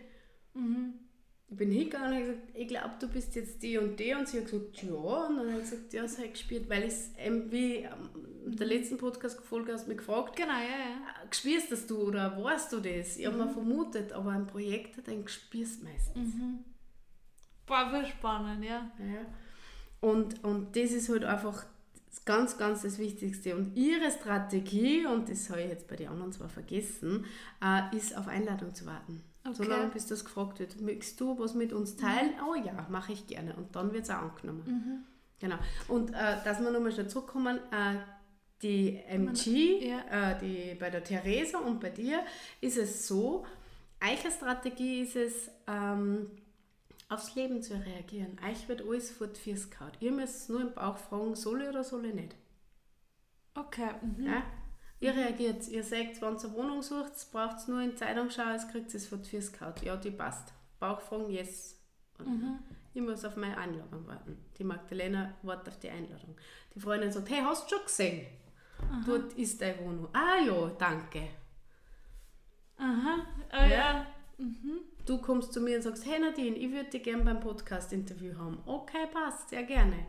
[0.52, 0.92] Mhm.
[1.54, 4.26] Ich bin hingegangen und habe gesagt, ich glaube, du bist jetzt die und die und
[4.26, 6.82] sie hat gesagt, ja und dann habe ich gesagt, ja, das habe ich gespürt, weil
[6.82, 8.10] ich ähm, wie ähm,
[8.46, 11.24] der letzten Podcast-Folge hast du mich gefragt, Genau, ja, ja.
[11.24, 13.16] äh, spürst das du oder weißt du das?
[13.18, 13.44] Ich habe Mhm.
[13.44, 16.34] mir vermutet, aber ein Projekt, den spürst du meistens.
[16.34, 16.58] Mhm.
[17.66, 18.90] Boah, voll spannend, ja.
[18.98, 19.26] Ja.
[20.00, 21.64] Und, und das ist halt einfach
[22.24, 23.54] ganz, ganz das Wichtigste.
[23.56, 27.24] Und ihre Strategie, und das habe ich jetzt bei den anderen zwar vergessen,
[27.64, 29.22] äh, ist auf Einladung zu warten.
[29.52, 29.70] So Okay.
[29.70, 30.80] lange, bis das gefragt wird.
[30.80, 32.32] Möchtest du was mit uns teilen?
[32.48, 33.54] Oh ja, mache ich gerne.
[33.54, 34.62] Und dann wird es auch angenommen.
[34.66, 35.04] Mhm.
[35.38, 35.56] Genau.
[35.88, 37.96] Und äh, dass wir nochmal schnell zurückkommen, äh,
[38.62, 40.32] die MG, Ja.
[40.32, 42.24] äh, die, bei der Theresa und bei dir
[42.62, 43.44] ist es so,
[44.02, 46.30] eure Strategie ist es, ähm,
[47.10, 48.38] aufs Leben zu reagieren.
[48.50, 49.92] Euch wird alles vor die Füße gehauen.
[50.00, 52.34] Ihr müsst nur im Bauch fragen, soll ich oder soll ich nicht.
[53.54, 53.90] Okay.
[54.00, 54.24] Mhm.
[54.26, 54.42] Ja?
[55.04, 58.30] Ihr reagiert, ihr sagt, wenn ihr eine Wohnung sucht, braucht es nur in die Zeitung
[58.30, 59.74] schauen, es kriegt es vor die Füße gehauen.
[59.82, 60.54] Ja, die passt.
[60.80, 61.78] Bauch fragen, yes.
[62.18, 62.60] Mhm.
[62.94, 64.42] Ich muss auf meine Einladung warten.
[64.56, 66.34] Die Magdalena wartet auf die Einladung.
[66.74, 68.26] Die Freundin sagt, hey, hast du schon gesehen?
[69.04, 70.08] Dort ist deine Wohnung.
[70.14, 71.28] Ah ja, danke.
[72.78, 73.26] Aha.
[73.50, 74.06] Ah, ja.
[74.38, 74.80] Mhm.
[75.04, 78.58] Du kommst zu mir und sagst, hey Nadine, ich würde dich gerne beim Podcast-Interview haben.
[78.64, 80.06] Okay, passt, sehr gerne.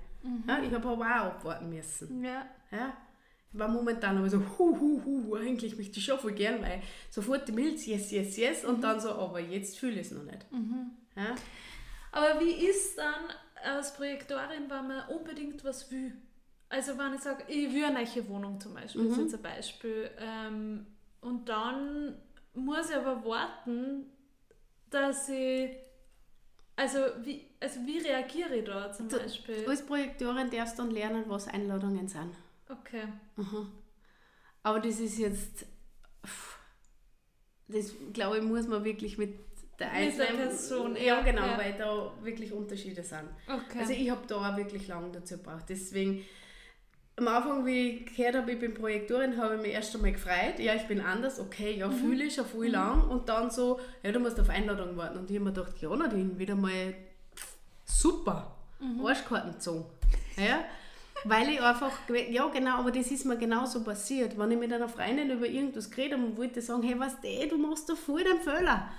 [0.47, 2.23] Ja, ich habe aber auch abwarten müssen.
[2.23, 2.45] Ja.
[2.71, 2.95] Ja.
[3.57, 7.47] War momentan aber so, hu, hu, hu, eigentlich möchte ich schon voll gern, weil sofort
[7.47, 10.45] die Milz, yes, yes, yes, und dann so, aber jetzt fühle ich es noch nicht.
[11.15, 11.35] Ja?
[12.11, 13.23] Aber wie ist dann
[13.63, 16.13] als Projektorin, wenn man unbedingt was will?
[16.69, 19.09] Also wenn ich sage, ich will eine neue Wohnung zum Beispiel, Mhm.
[19.09, 20.87] das ist jetzt ein Beispiel, ähm,
[21.21, 22.17] und dann
[22.53, 24.05] muss ich aber warten,
[24.89, 25.69] dass ich,
[26.75, 29.65] also wie, also wie reagiere ich da zum Du- Beispiel?
[29.67, 32.35] Als Projektorin darfst du dann lernen, was Einladungen sind.
[32.69, 33.03] Okay.
[33.37, 33.67] Aha.
[34.63, 35.65] Aber das ist jetzt,
[37.67, 39.37] das glaube ich, muss man wirklich mit
[39.79, 41.57] der einzelnen Person, Ja, ja, genau, ja.
[41.57, 43.29] weil da wirklich Unterschiede sind.
[43.47, 43.79] Okay.
[43.79, 45.65] Also ich habe da auch wirklich lange dazu gebraucht.
[45.69, 46.23] Deswegen,
[47.17, 50.59] am Anfang, wie ich gehört habe, ich bin Projektorin, habe ich mich erst einmal gefreut.
[50.59, 53.07] Ja, ich bin anders, okay, ja, fühle ich schon viel lang.
[53.09, 55.19] Und dann so, ja, du musst auf Einladung warten.
[55.19, 56.95] Und ich habe mir gedacht, ja, Nadine, wieder mal
[57.85, 58.55] super,
[59.03, 59.85] Arschkarten gezogen.
[60.37, 60.65] Ja,
[61.25, 61.91] weil ich einfach,
[62.29, 64.37] ja genau, aber das ist mir genauso passiert.
[64.37, 67.27] Wenn ich mit einer Freundin über irgendwas geredet habe und wollte sagen, hey, was du,
[67.49, 68.89] du machst da voll den Fehler.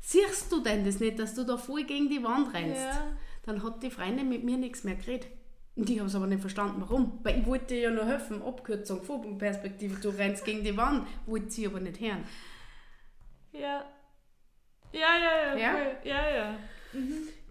[0.00, 2.80] Siehst du denn das nicht, dass du da voll gegen die Wand rennst?
[2.82, 3.12] Ja.
[3.44, 5.28] Dann hat die Freundin mit mir nichts mehr geredet.
[5.76, 7.20] Und ich habe es aber nicht verstanden, warum.
[7.22, 11.50] Weil ich wollte dir ja nur helfen, Abkürzung, Vogelperspektive, du rennst gegen die Wand, wollte
[11.50, 12.24] sie aber nicht hören.
[13.52, 13.84] ja.
[14.92, 15.70] Ja, ja, ja, Ja?
[15.72, 15.96] voll.
[16.02, 16.54] ja, ja.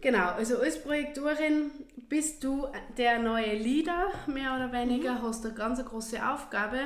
[0.02, 1.72] Genau, also als Projektorin
[2.08, 6.80] bist du der neue Leader, mehr oder weniger, hast eine ganz große Aufgabe.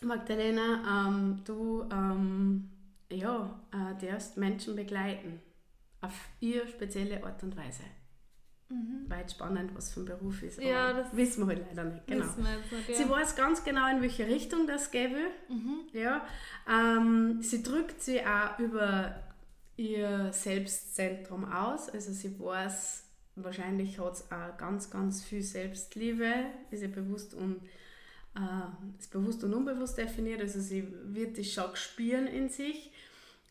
[0.00, 2.70] Magdalena, ähm, du ähm,
[3.10, 5.40] ja, äh, darfst Menschen begleiten.
[6.00, 7.82] Auf ihre spezielle Art und Weise.
[9.08, 10.58] Weit spannend, was für ein Beruf ist.
[10.58, 10.66] Mhm.
[10.66, 12.06] Ja, aber das wissen wir halt leider nicht.
[12.06, 12.26] Genau.
[12.26, 12.94] Nicht, ja.
[12.94, 15.30] Sie weiß ganz genau, in welche Richtung das gehen will.
[15.48, 15.80] Mhm.
[15.94, 16.26] Ja,
[16.70, 19.14] ähm, sie drückt sie auch über
[19.78, 21.88] ihr Selbstzentrum aus.
[21.88, 23.04] Also sie weiß,
[23.36, 26.30] wahrscheinlich hat es auch ganz, ganz viel Selbstliebe,
[26.70, 27.62] ist ihr bewusst und
[28.36, 30.42] äh, ist bewusst und unbewusst definiert.
[30.42, 32.92] Also sie wird das schon spüren in sich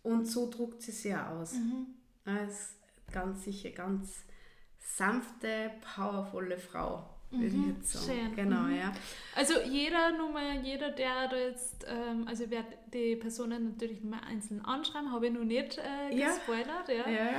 [0.03, 1.53] und so druckt sie sie auch aus.
[1.53, 1.87] Mhm.
[2.25, 2.73] Als
[3.11, 4.23] ganz sicher, ganz
[4.79, 8.19] sanfte, powervolle Frau, Mhm, jetzt sagen.
[8.19, 8.35] schön.
[8.35, 8.75] Genau, Mhm.
[8.77, 8.93] ja.
[9.35, 14.21] Also jeder Nummer, jeder, der da jetzt, ähm, also ich werde die Personen natürlich nochmal
[14.29, 16.27] einzeln anschreiben, habe ich noch nicht äh, Ja.
[16.27, 17.09] gespoilert, ja.
[17.09, 17.29] ja.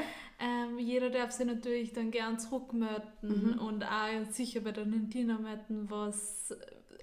[0.40, 3.58] Ähm, jeder darf sich natürlich dann gern zurückmelden Mhm.
[3.58, 6.54] und auch sicher bei der Nintina melden, was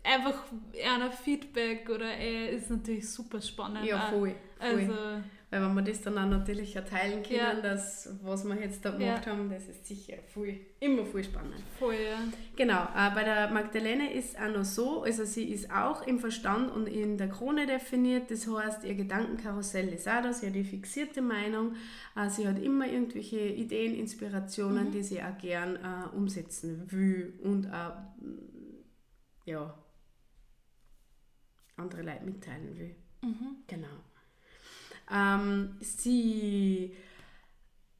[0.03, 0.43] einfach
[0.85, 3.85] einer Feedback oder äh, ist natürlich super spannend.
[3.85, 4.35] Ja, voll.
[4.59, 4.69] voll.
[4.79, 5.23] Also,
[5.55, 7.61] weil wenn wir das dann auch natürlich auch teilen können, ja.
[7.61, 9.31] dass, was wir jetzt da gemacht ja.
[9.31, 11.55] haben, das ist sicher voll, immer voll spannend.
[11.79, 12.19] Voll, ja.
[12.57, 16.71] Genau, äh, bei der Magdalene ist auch noch so, also sie ist auch im Verstand
[16.71, 20.65] und in der Krone definiert, das heißt, ihr Gedankenkarussell ist auch da, sie hat die
[20.65, 21.75] fixierte Meinung,
[22.17, 24.91] äh, sie hat immer irgendwelche Ideen, Inspirationen, mhm.
[24.91, 27.93] die sie auch gern äh, umsetzen will und auch,
[29.45, 29.73] ja,
[31.77, 32.95] andere Leute mitteilen will.
[33.21, 33.55] Mhm.
[33.67, 34.14] Genau.
[35.11, 36.95] Ähm, sie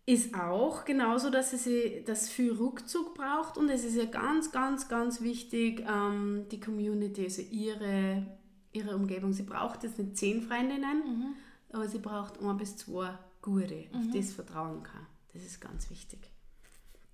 [0.06, 4.88] ist auch genauso, dass sie das viel Rückzug braucht und es ist ja ganz, ganz,
[4.88, 8.26] ganz wichtig, ähm, die Community, also ihre,
[8.72, 9.34] ihre Umgebung.
[9.34, 11.34] Sie braucht jetzt nicht zehn Freundinnen, mhm.
[11.72, 14.12] aber sie braucht ein bis zwei gute, auf mhm.
[14.12, 15.08] die sie vertrauen kann.
[15.34, 16.35] Das ist ganz wichtig.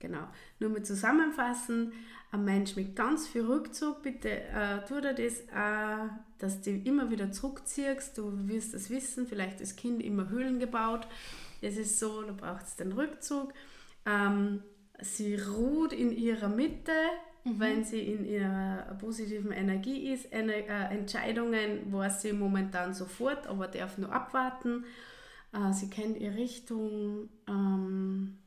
[0.01, 0.27] Genau.
[0.59, 1.93] Nur mal zusammenfassen,
[2.31, 7.11] ein Mensch mit ganz viel Rückzug, bitte äh, tu dir das, äh, dass du immer
[7.11, 8.17] wieder zurückziehst.
[8.17, 11.07] Du wirst das wissen, vielleicht das Kind immer Höhlen gebaut.
[11.61, 13.53] Es ist so, du brauchst den Rückzug.
[14.07, 14.63] Ähm,
[15.01, 16.93] sie ruht in ihrer Mitte,
[17.43, 17.59] mhm.
[17.59, 20.33] wenn sie in ihrer positiven Energie ist.
[20.33, 24.85] Eine, äh, Entscheidungen weiß sie momentan sofort, aber darf nur abwarten.
[25.53, 27.29] Äh, sie kennt ihre Richtung.
[27.47, 28.37] Ähm,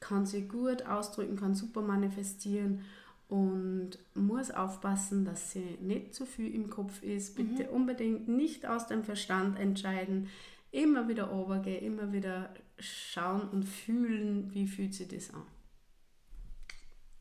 [0.00, 2.84] kann sie gut ausdrücken, kann super manifestieren
[3.28, 7.36] und muss aufpassen, dass sie nicht zu viel im Kopf ist.
[7.36, 7.70] Bitte mhm.
[7.70, 10.28] unbedingt nicht aus dem Verstand entscheiden.
[10.70, 15.42] Immer wieder runtergehen, immer wieder schauen und fühlen, wie fühlt sich das an.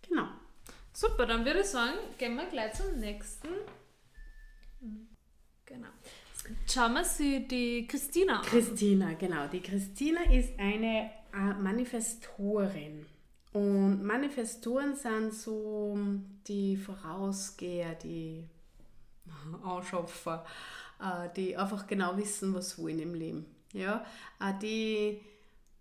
[0.07, 0.27] Genau.
[0.93, 3.49] Super, dann würde ich sagen, gehen wir gleich zum nächsten.
[5.65, 5.87] Genau.
[6.67, 8.45] Schauen wir sie die Christina an.
[8.45, 9.47] Christina, genau.
[9.47, 13.05] Die Christina ist eine Manifestorin.
[13.53, 15.97] Und Manifestoren sind so
[16.47, 18.43] die Vorausgeher, die
[19.63, 20.45] Anschaffer,
[20.99, 23.45] äh, die einfach genau wissen, was wollen im Leben.
[23.73, 24.05] Ja?
[24.39, 25.21] Äh, die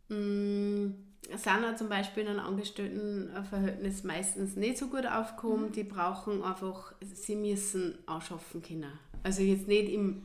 [0.08, 0.94] mh, mm,
[1.36, 5.66] sind auch zum Beispiel in einem Angestelltenverhältnis meistens nicht so gut aufgekommen.
[5.66, 5.72] Mhm.
[5.72, 8.92] Die brauchen einfach, sie müssen ausschaffen können.
[9.22, 10.22] Also jetzt nicht im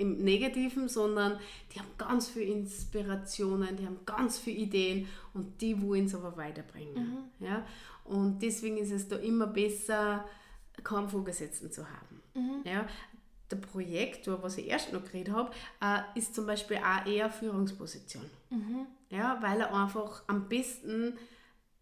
[0.00, 1.38] im Negativen, sondern
[1.72, 6.36] die haben ganz viele Inspirationen, die haben ganz viele Ideen und die wollen es aber
[6.36, 7.30] weiterbringen.
[7.38, 7.46] Mhm.
[7.46, 7.64] Ja?
[8.04, 10.24] Und deswegen ist es da immer besser,
[10.82, 12.22] keinen Vorgesetzten zu haben.
[12.34, 12.62] Mhm.
[12.64, 12.86] Ja?
[13.50, 18.24] Der Projektor, was ich erst noch geredet habe, äh, ist zum Beispiel auch eher Führungsposition.
[18.48, 18.86] Mhm.
[19.10, 19.38] Ja?
[19.42, 21.18] Weil er einfach am besten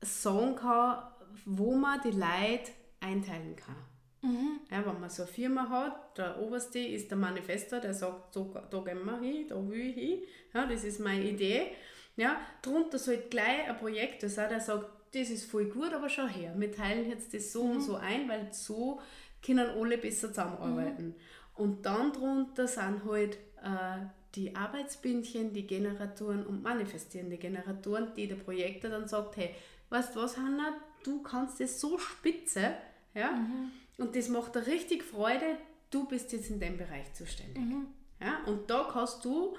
[0.01, 1.03] sagen kann,
[1.45, 3.77] wo man die Leute einteilen kann.
[4.23, 4.61] Mhm.
[4.71, 8.53] Ja, wenn man so eine Firma hat, der Oberste ist der Manifestor, der sagt, so,
[8.71, 11.69] da gehen wir hin, da will ich hin, ja, das ist meine Idee.
[12.17, 16.27] Ja, darunter sollte gleich ein Projekt sein, der sagt, das ist voll gut, aber schau
[16.27, 17.71] her, wir teilen jetzt das so mhm.
[17.73, 19.01] und so ein, weil so
[19.45, 21.07] können alle besser zusammenarbeiten.
[21.09, 21.15] Mhm.
[21.55, 28.37] Und dann drunter sind halt äh, die Arbeitsbündchen, die Generatoren und manifestierende Generatoren, die der
[28.37, 29.55] Projektor dann sagt, hey,
[29.91, 32.75] weißt du was, Hanna, du kannst das so spitze,
[33.15, 33.71] ja, mhm.
[33.99, 35.59] Und das macht dir richtig Freude,
[35.91, 37.63] du bist jetzt in dem Bereich zuständig.
[37.63, 37.89] Mhm.
[38.21, 38.43] Ja?
[38.45, 39.57] Und da kannst du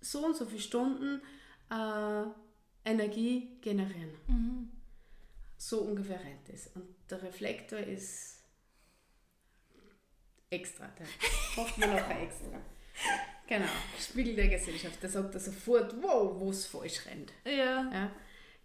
[0.00, 1.22] so und so viele Stunden
[1.70, 2.24] äh,
[2.84, 4.14] Energie generieren.
[4.26, 4.70] Mhm.
[5.56, 6.68] So ungefähr rennt es.
[6.74, 8.42] Und der Reflektor ist
[10.50, 10.88] extra.
[10.98, 11.06] Der
[11.56, 12.60] macht man noch extra.
[13.46, 13.68] Genau,
[14.00, 15.02] Spiegel der Gesellschaft.
[15.02, 17.32] Der sagt da sofort, wow, wo es falsch rennt.
[17.44, 17.90] Ja.
[17.92, 18.10] ja.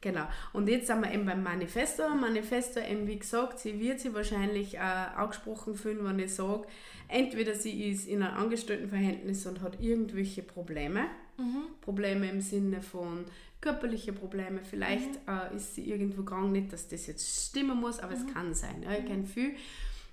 [0.02, 0.28] Genau.
[0.54, 2.08] Und jetzt sind wir eben beim Manifesto.
[2.10, 6.68] Manifesto, eben wie gesagt, sie wird sie wahrscheinlich äh, angesprochen fühlen, wenn ich sage,
[7.08, 11.06] entweder sie ist in einem Angestelltenverhältnis und hat irgendwelche Probleme.
[11.38, 11.64] Mhm.
[11.82, 13.26] Probleme im Sinne von
[13.60, 14.62] körperliche Probleme.
[14.64, 15.34] Vielleicht mhm.
[15.34, 18.28] äh, ist sie irgendwo krank, nicht, dass das jetzt stimmen muss, aber mhm.
[18.28, 18.84] es kann sein.
[18.84, 19.56] Ja, ich kenne viel,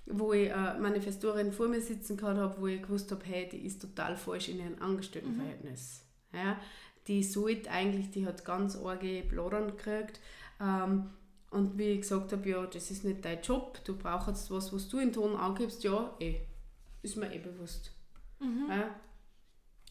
[0.07, 3.65] wo ich äh, Manifestorin vor mir sitzen gehabt habe, wo ich gewusst habe, hey, die
[3.65, 6.01] ist total falsch in ihrem Angestelltenverhältnis.
[6.33, 6.59] Ja,
[7.07, 10.19] die sollte eigentlich, die hat ganz arge Bladern gekriegt.
[10.59, 11.09] Ähm,
[11.51, 14.73] und wie ich gesagt habe, ja, das ist nicht dein Job, du brauchst jetzt was,
[14.73, 16.41] was du in Ton angibst, ja, eh,
[17.01, 17.91] ist mir eh bewusst.
[18.39, 18.65] Mhm.
[18.69, 18.95] Ja?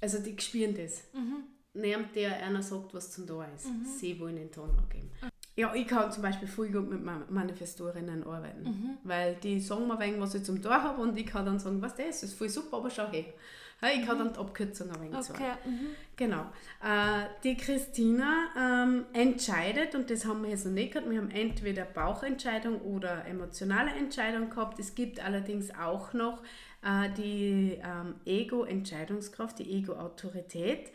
[0.01, 1.05] Also die spüren das.
[1.15, 1.45] Mhm.
[1.75, 3.67] Niemand, der einer sagt, was zum da ist.
[3.67, 3.85] Mhm.
[3.85, 5.11] Sie wollen den Ton angeben.
[5.57, 8.99] Ja, ich kann zum Beispiel voll gut mit Manifestorinnen arbeiten, mhm.
[9.05, 11.81] weil die sagen mir wegen, was ich zum Tor habe und ich kann dann sagen,
[11.81, 13.33] was das ist, voll super, aber schau her.
[13.83, 15.53] Ich kann dann die Abkürzung ein wenig okay.
[15.64, 15.89] Mhm.
[16.16, 16.43] Genau.
[16.83, 21.31] Äh, die Christina ähm, entscheidet, und das haben wir jetzt noch nicht gehabt, wir haben
[21.31, 24.79] entweder Bauchentscheidung oder emotionale Entscheidung gehabt.
[24.79, 26.43] Es gibt allerdings auch noch
[26.83, 30.91] äh, die ähm, Ego-Entscheidungskraft, die Ego-Autorität.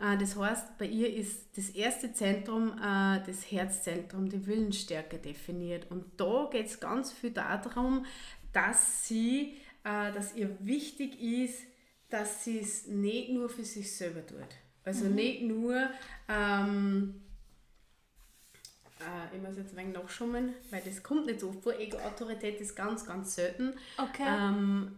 [0.00, 5.90] Äh, das heißt, bei ihr ist das erste Zentrum, äh, das Herzzentrum, die Willensstärke definiert.
[5.90, 8.06] Und da geht es ganz viel darum,
[8.52, 9.54] dass sie
[9.84, 11.62] äh, dass ihr wichtig ist,
[12.14, 14.38] dass sie es nicht nur für sich selber tut.
[14.84, 15.14] Also mhm.
[15.16, 15.90] nicht nur,
[16.28, 17.20] ähm,
[19.00, 21.76] äh, ich muss jetzt ein wenig nachschummen, weil das kommt nicht so vor.
[21.76, 23.74] Ego-Autorität ist ganz, ganz selten.
[23.98, 24.22] Okay.
[24.28, 24.96] Ähm,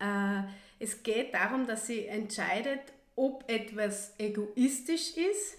[0.00, 0.42] äh,
[0.80, 2.80] es geht darum, dass sie entscheidet,
[3.14, 5.58] ob etwas egoistisch ist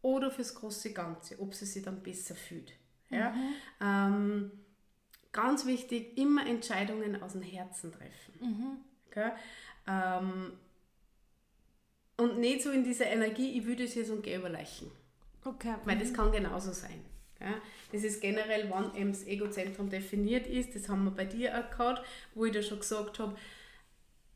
[0.00, 2.72] oder fürs große Ganze, ob sie sich dann besser fühlt.
[3.10, 3.32] Ja?
[3.32, 3.54] Mhm.
[3.82, 4.50] Ähm,
[5.30, 8.32] ganz wichtig, immer Entscheidungen aus dem Herzen treffen.
[8.40, 8.76] Mhm.
[9.08, 9.32] Okay?
[9.86, 10.52] Ähm,
[12.16, 14.90] und nicht so in dieser Energie, ich würde es jetzt und gehe überleichen.
[15.44, 15.74] Okay.
[15.84, 16.16] Weil das mhm.
[16.16, 17.04] kann genauso sein.
[17.40, 17.54] Ja?
[17.90, 21.70] Das ist generell, wann eben das Egozentrum definiert ist, das haben wir bei dir auch
[21.76, 22.04] gehabt,
[22.34, 23.34] wo ich dir schon gesagt habe,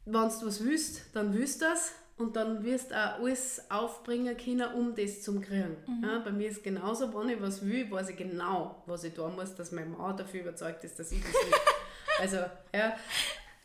[0.05, 4.37] wenn du was willst, dann willst du das und dann wirst du auch alles aufbringen
[4.37, 5.77] können, um das zu kriegen.
[5.87, 6.05] Mhm.
[6.05, 9.15] Ja, bei mir ist es genauso, wenn ich was will, weiß ich genau, was ich
[9.15, 11.59] tun muss, dass mein Mann dafür überzeugt ist, dass ich das will.
[12.21, 12.37] also,
[12.75, 12.97] ja,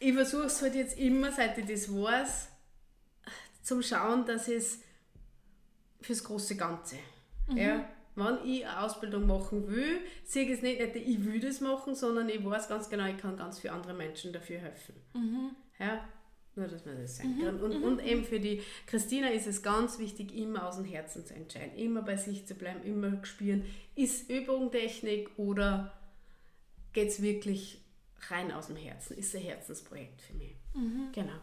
[0.02, 2.50] ich versuche es halt jetzt immer, seit ich das weiß,
[3.62, 4.80] zum Schauen, dass es
[6.02, 6.96] fürs große Ganze.
[7.48, 7.58] Mhm.
[7.58, 11.62] Ja, wenn ich eine Ausbildung machen will, sehe ich es nicht, nicht, ich will das
[11.62, 14.96] machen, sondern ich weiß ganz genau, ich kann ganz viele andere Menschen dafür helfen.
[15.14, 15.52] Mhm.
[15.80, 16.04] Ja,
[16.56, 17.38] nur, dass man das kann.
[17.38, 17.64] Mhm.
[17.64, 17.84] Und, mhm.
[17.84, 21.78] und eben für die Christina ist es ganz wichtig, immer aus dem Herzen zu entscheiden,
[21.78, 23.64] immer bei sich zu bleiben, immer spüren,
[23.96, 25.94] ist Übung Technik oder
[26.92, 27.82] geht es wirklich
[28.30, 29.18] rein aus dem Herzen?
[29.18, 30.56] Ist ein Herzensprojekt für mich.
[30.74, 31.10] Mhm.
[31.14, 31.40] Genau.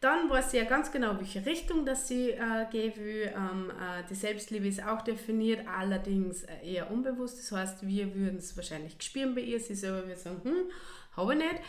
[0.00, 3.32] Dann weiß sie ja ganz genau, welche Richtung das sie äh, gehen will.
[3.34, 7.38] Ähm, äh, die Selbstliebe ist auch definiert, allerdings äh, eher unbewusst.
[7.38, 9.58] Das heißt, wir würden es wahrscheinlich spüren bei ihr.
[9.60, 10.70] Sie selber würde sagen, hm,
[11.16, 11.60] habe ich nicht,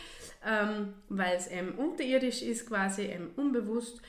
[0.44, 4.02] ähm, weil es eben unterirdisch ist, quasi eben unbewusst.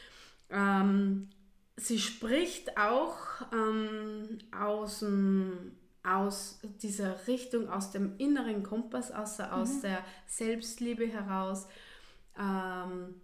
[0.50, 1.30] Ähm,
[1.78, 3.18] sie spricht auch
[3.54, 5.06] ähm, aus,
[6.04, 9.82] aus dieser Richtung, aus dem inneren Kompass, also aus mhm.
[9.82, 11.68] der Selbstliebe heraus.
[12.38, 13.16] Ähm,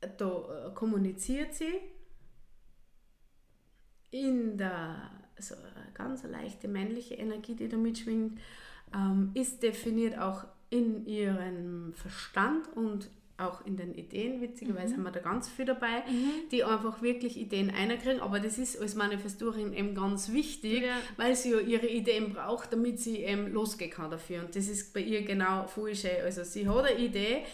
[0.00, 1.74] da äh, kommuniziert sie
[4.10, 8.40] in der also eine ganz leichte männliche Energie, die da mitschwingt,
[8.94, 13.08] ähm, ist definiert auch in ihrem Verstand und
[13.38, 14.98] auch in den Ideen, witzigerweise mhm.
[14.98, 16.48] haben wir da ganz viel dabei, mhm.
[16.50, 18.20] die einfach wirklich Ideen einkriegen.
[18.20, 20.96] Aber das ist als Manifestorin eben ganz wichtig, ja.
[21.16, 24.40] weil sie ja ihre Ideen braucht, damit sie eben losgehen kann dafür.
[24.40, 26.20] Und das ist bei ihr genau voll schön.
[26.24, 27.44] Also sie hat eine Idee,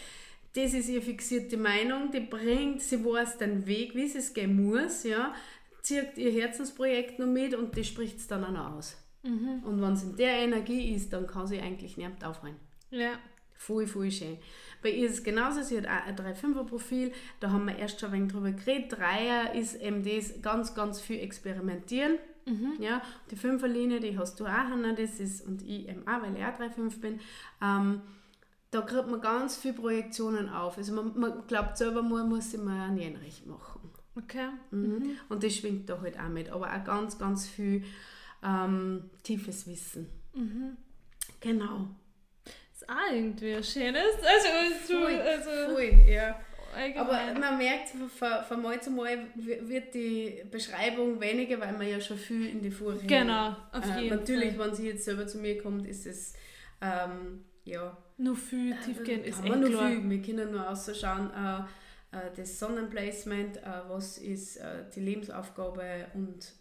[0.55, 5.03] das ist ihre fixierte Meinung, die bringt, sie weiß den Weg, wie es gehen muss,
[5.03, 5.33] ja,
[5.81, 8.97] zieht ihr Herzensprojekt noch mit und das spricht es dann auch noch aus.
[9.23, 9.63] Mhm.
[9.63, 12.55] Und wenn es in der Energie ist, dann kann sie eigentlich nicht aufhören.
[12.89, 13.19] Ja.
[13.53, 14.37] Voll, voll schön.
[14.85, 18.09] Bei ihr ist es genauso, sie hat auch ein 3-5er-Profil, da haben wir erst schon
[18.09, 18.91] ein wenig drüber geredet.
[18.91, 22.19] Dreier ist eben das ganz, ganz viel experimentieren.
[22.45, 22.73] Mhm.
[22.77, 26.37] Ja, die Fünferlinie, die hast du auch, Hanna, das ist, und ich eben auch, weil
[26.37, 27.19] ich auch 3-5 bin.
[27.63, 28.01] Ähm,
[28.69, 30.77] da kriegt man ganz viele Projektionen auf.
[30.77, 33.89] Also man, man glaubt selber, man muss sich mal ein Jenrecht machen.
[34.15, 34.49] Okay.
[34.69, 34.81] Mhm.
[34.81, 35.17] Mhm.
[35.29, 36.51] Und das schwingt da halt auch mit.
[36.51, 37.83] Aber auch ganz, ganz viel
[38.43, 40.05] ähm, tiefes Wissen.
[40.35, 40.77] Mhm.
[41.39, 41.87] Genau.
[42.87, 44.15] Auch irgendwie ein schönes.
[44.21, 44.47] Also,
[44.87, 46.39] so, voll, also voll, ja.
[46.75, 47.29] Allgemein.
[47.29, 52.01] Aber man merkt, von, von Mal zu Mal wird die Beschreibung weniger, weil man ja
[52.01, 53.07] schon viel in die Vorrichtung.
[53.07, 54.67] Genau, auf äh, jeden äh, Natürlich, Fall.
[54.67, 56.33] wenn sie jetzt selber zu mir kommt, ist es
[56.81, 57.97] ähm, ja.
[58.17, 59.89] Nur viel äh, tiefgehend ist nur klar.
[59.89, 60.09] Viel.
[60.09, 64.59] Wir können nur ausschauen, äh, äh, das Sonnenplacement, äh, was ist
[64.95, 66.53] die Lebensaufgabe und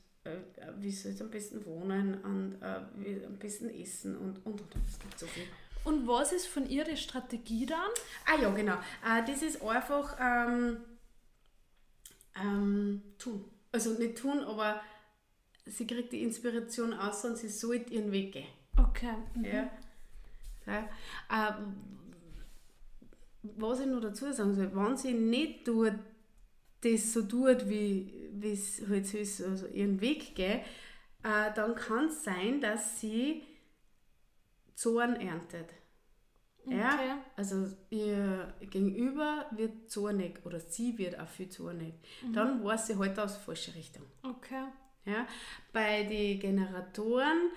[0.79, 2.57] wie soll es am besten wohnen und
[2.97, 4.77] wie am besten essen und und und.
[4.89, 5.45] Es gibt so viel.
[5.85, 7.91] Und was ist von ihrer Strategie dann?
[8.26, 8.76] Ah ja, genau.
[9.26, 10.78] das ist einfach ähm,
[12.41, 13.45] ähm, tun.
[13.70, 14.80] Also nicht tun, aber
[15.66, 18.49] sie kriegt die Inspiration aus und sie sollte ihren Weg gehen.
[18.76, 19.14] Okay.
[19.35, 19.45] Mhm.
[19.45, 19.70] Ja.
[20.66, 20.89] Ja.
[21.30, 21.74] Ähm,
[23.43, 25.93] was ich noch dazu sagen soll, wenn sie nicht tut,
[26.80, 28.11] das so tut, wie
[28.43, 30.61] es halt so ist, also ihren Weg geht,
[31.22, 33.43] äh, dann kann es sein, dass sie
[34.75, 35.70] Zorn erntet.
[36.66, 36.79] Okay.
[36.79, 41.95] Ja, also ihr Gegenüber wird zornig oder sie wird auch viel zornig.
[42.22, 42.33] Mhm.
[42.33, 44.05] Dann weiß sie halt aus der falschen Richtung.
[44.22, 44.64] Okay.
[45.05, 45.27] Ja,
[45.72, 47.51] bei den Generatoren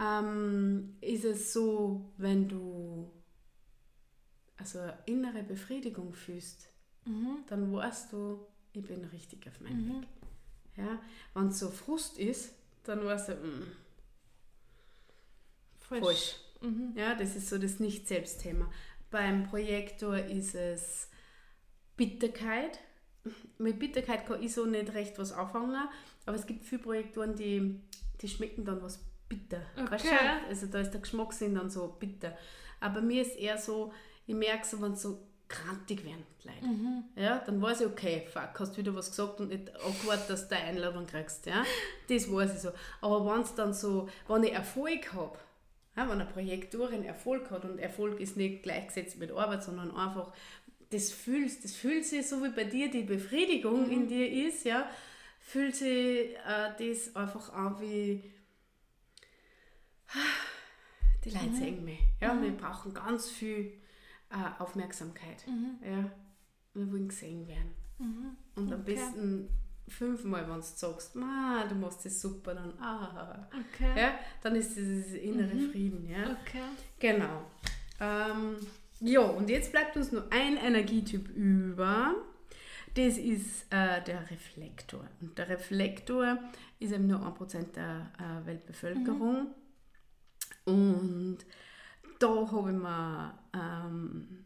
[0.00, 3.12] ähm, ist es so, wenn du
[4.56, 6.68] also innere Befriedigung fühlst,
[7.04, 7.44] mhm.
[7.46, 10.02] dann weißt du, ich bin richtig auf meinem mhm.
[10.02, 10.08] Weg.
[10.76, 11.00] Ja?
[11.34, 12.54] Wenn es so Frust ist,
[12.84, 13.72] dann weißt du, mh, mm,
[15.78, 16.04] falsch.
[16.04, 16.36] falsch.
[16.60, 16.92] Mhm.
[16.96, 18.70] Ja, das ist so das Nicht-Selbst-Thema.
[19.10, 21.08] Beim Projektor ist es
[21.96, 22.78] Bitterkeit.
[23.58, 25.88] Mit Bitterkeit kann ich so nicht recht was anfangen,
[26.26, 27.80] aber es gibt viele Projektoren, die,
[28.20, 29.60] die schmecken dann was bitter.
[29.76, 29.90] Okay.
[29.90, 30.48] Weißt du?
[30.48, 32.36] Also da ist der Geschmackssinn dann so bitter.
[32.80, 33.92] Aber mir ist eher so,
[34.26, 36.66] ich merke so, wenn so krantig werden, Leute.
[36.66, 37.04] Mhm.
[37.16, 40.56] Ja, dann weiß ich, okay, fuck, hast wieder was gesagt und nicht abgewartet, dass du
[40.56, 41.46] eine Einladung kriegst.
[41.46, 41.64] Ja?
[42.08, 42.70] Das weiß ich so.
[43.00, 45.38] Aber wenn es dann so, wenn ich Erfolg habe,
[45.98, 50.32] ja, wenn eine Projektorin Erfolg hat und Erfolg ist nicht gleichgesetzt mit Arbeit, sondern einfach,
[50.90, 53.92] das fühlst, das fühlt sich so wie bei dir die Befriedigung mhm.
[53.92, 54.88] in dir ist, ja,
[55.40, 58.22] fühlt sich äh, das einfach an wie
[61.24, 61.56] die Leute mhm.
[61.56, 62.00] sehen mich.
[62.20, 62.42] Ja, mhm.
[62.44, 63.72] wir brauchen ganz viel
[64.30, 65.44] äh, Aufmerksamkeit.
[65.48, 65.78] Mhm.
[65.84, 66.10] Ja,
[66.74, 67.74] wir wollen gesehen werden.
[67.98, 68.36] Mhm.
[68.54, 68.94] Und am okay.
[68.94, 69.48] besten
[69.88, 74.00] fünfmal, wenn du sagst, du machst das super, dann ah, okay.
[74.00, 75.70] ja, dann ist dieses innere mhm.
[75.70, 76.08] Frieden.
[76.08, 76.36] Ja?
[76.42, 76.62] Okay.
[76.98, 77.42] Genau.
[78.00, 78.56] Ähm,
[79.00, 82.14] ja, und jetzt bleibt uns nur ein Energietyp über.
[82.94, 85.04] Das ist äh, der Reflektor.
[85.20, 86.38] Und der Reflektor
[86.80, 89.54] ist eben nur 1% der äh, Weltbevölkerung.
[90.66, 90.74] Mhm.
[90.74, 91.38] Und
[92.18, 94.44] da habe ich mir ähm,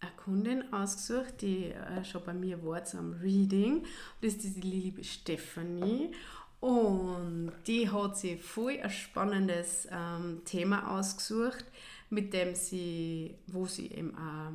[0.00, 3.84] eine Kundin ausgesucht, die äh, schon bei mir war zum Reading.
[4.20, 6.12] Das ist die liebe Stephanie.
[6.60, 11.64] Und die hat sich voll ein spannendes ähm, Thema ausgesucht,
[12.10, 14.52] mit dem sie, wo sie eben auch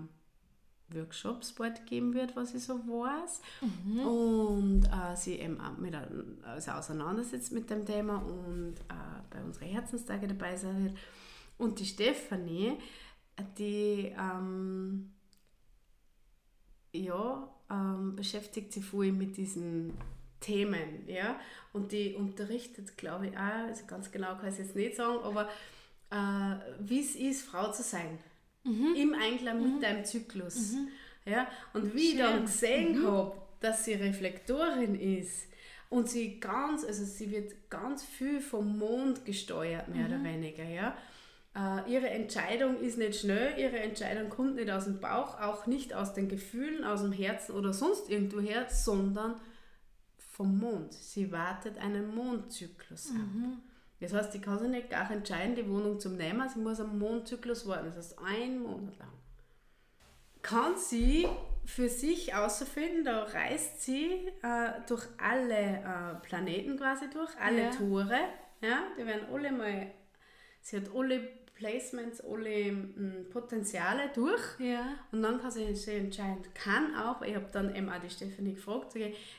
[0.94, 3.42] Workshops bald geben wird, was ich so weiß.
[3.62, 4.00] Mhm.
[4.00, 5.96] Und äh, sie eben auch mit,
[6.44, 10.98] also auseinandersetzt mit dem Thema und äh, bei unseren Herzenstage dabei sein wird.
[11.58, 12.78] Und die Stefanie,
[13.58, 15.12] die ähm,
[16.92, 19.94] ja, ähm, beschäftigt sich voll mit diesen
[20.39, 21.39] Themen, ja,
[21.72, 25.20] und die unterrichtet, glaube ich, auch, also ganz genau kann ich es jetzt nicht sagen,
[25.24, 25.50] aber
[26.10, 28.20] äh, wie es ist, Frau zu sein
[28.64, 28.96] mhm.
[28.96, 29.74] im Einklang mhm.
[29.74, 30.74] mit deinem Zyklus.
[30.74, 30.88] Mhm.
[31.26, 31.48] Ja?
[31.74, 32.12] Und wie Schön.
[32.12, 33.08] ich dann gesehen mhm.
[33.08, 35.48] habe, dass sie Reflektorin ist
[35.89, 40.26] und sie ganz, also sie wird ganz viel vom Mond gesteuert, mehr oder mhm.
[40.26, 40.64] weniger.
[40.64, 40.98] Ja?
[41.54, 45.93] Uh, ihre Entscheidung ist nicht schnell, ihre Entscheidung kommt nicht aus dem Bauch, auch nicht
[45.93, 49.36] aus den Gefühlen, aus dem Herzen oder sonst irgendwo her, sondern
[50.18, 50.93] vom Mond.
[50.93, 53.18] Sie wartet einen Mondzyklus ab.
[53.18, 53.58] Mhm.
[53.99, 56.97] Das heißt, ich kann sich nicht gar entscheiden, die Wohnung zu nehmen, sie muss am
[56.97, 59.12] Mondzyklus warten, das heißt ein Monat lang.
[60.41, 61.28] Kann sie
[61.66, 67.70] für sich außerfinden, da reist sie äh, durch alle äh, Planeten quasi durch, alle ja.
[67.70, 68.20] Tore,
[68.62, 69.91] ja, die werden alle mal,
[70.62, 74.59] sie hat alle Placements, alle m, Potenziale durch.
[74.59, 74.95] Ja.
[75.12, 76.41] Und dann kann sie sich entscheiden.
[76.55, 78.95] Kann auch, ich habe dann eben auch die Stefanie gefragt,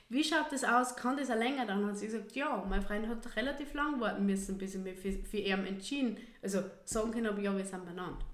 [0.08, 1.66] wie schaut das aus, kann das auch länger?
[1.66, 4.98] Dann hat sie gesagt, ja, mein Freund hat relativ lang warten müssen, bis ich mich
[4.98, 8.24] für, für ihn entschieden Also sagen können, ja, wir sind benannt.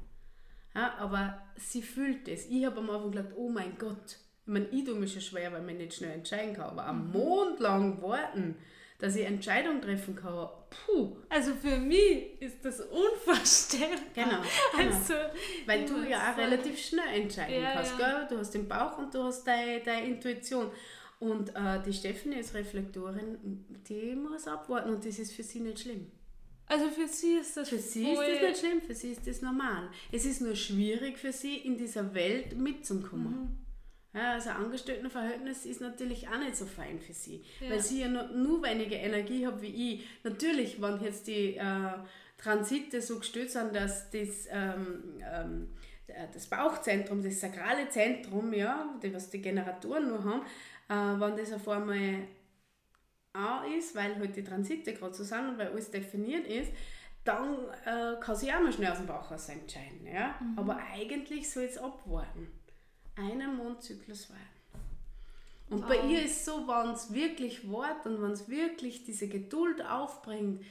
[0.75, 2.47] Ja, aber sie fühlt es.
[2.47, 5.51] Ich habe am Anfang gedacht, oh mein Gott, ich meine, ich tue mich schon schwer,
[5.53, 7.13] weil man nicht schnell entscheiden kann, aber am mhm.
[7.13, 8.57] Mond lang warten,
[8.99, 10.49] dass ich Entscheidungen treffen kann.
[10.71, 11.17] Puh.
[11.29, 13.99] Also für mich ist das unvorstellbar.
[14.15, 14.29] Genau.
[14.77, 14.97] genau.
[14.97, 15.15] Also,
[15.67, 17.99] Weil du ja auch relativ schnell entscheiden ja, kannst.
[17.99, 18.19] Ja.
[18.19, 18.27] Gell?
[18.29, 20.71] Du hast den Bauch und du hast deine, deine Intuition.
[21.21, 25.81] Und äh, die Stephanie ist Reflektorin, die muss abwarten und das ist für sie nicht
[25.81, 26.07] schlimm.
[26.67, 29.41] Also für sie ist das Für sie ist das nicht schlimm, für sie ist das
[29.41, 29.89] normal.
[30.13, 33.41] Es ist nur schwierig für sie, in dieser Welt mitzukommen.
[33.41, 33.68] Mhm.
[34.19, 37.71] Ja, also Angestelltenverhältnis ist natürlich auch nicht so fein für sie, ja.
[37.71, 40.09] weil sie ja nur, nur weniger Energie hat wie ich.
[40.25, 41.93] Natürlich, wenn jetzt die äh,
[42.37, 45.69] Transite so gestellt sind, dass das, ähm, ähm,
[46.33, 50.43] das Bauchzentrum, das sakrale Zentrum, ja, die, was die Generatoren nur haben,
[50.89, 52.27] äh, wenn das auf einmal
[53.35, 56.73] auch ist, weil halt die Transite gerade so sind und weil alles definiert ist,
[57.23, 60.07] dann äh, kann sie auch mal schnell aus dem Bauch raus entscheiden.
[60.13, 60.35] Ja?
[60.41, 60.59] Mhm.
[60.59, 62.58] Aber eigentlich soll es abwarten
[63.19, 64.45] einen Mondzyklus warten.
[65.71, 65.89] Und wow.
[65.89, 70.65] bei ihr ist so, wenn es wirklich wart und wenn es wirklich diese Geduld aufbringt,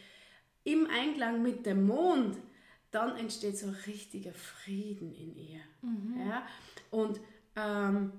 [0.64, 2.38] im Einklang mit dem Mond,
[2.91, 5.60] dann entsteht so richtiger Frieden in ihr.
[5.82, 6.28] Mhm.
[6.28, 6.45] Ja?
[6.91, 7.20] Und,
[7.56, 8.12] ähm,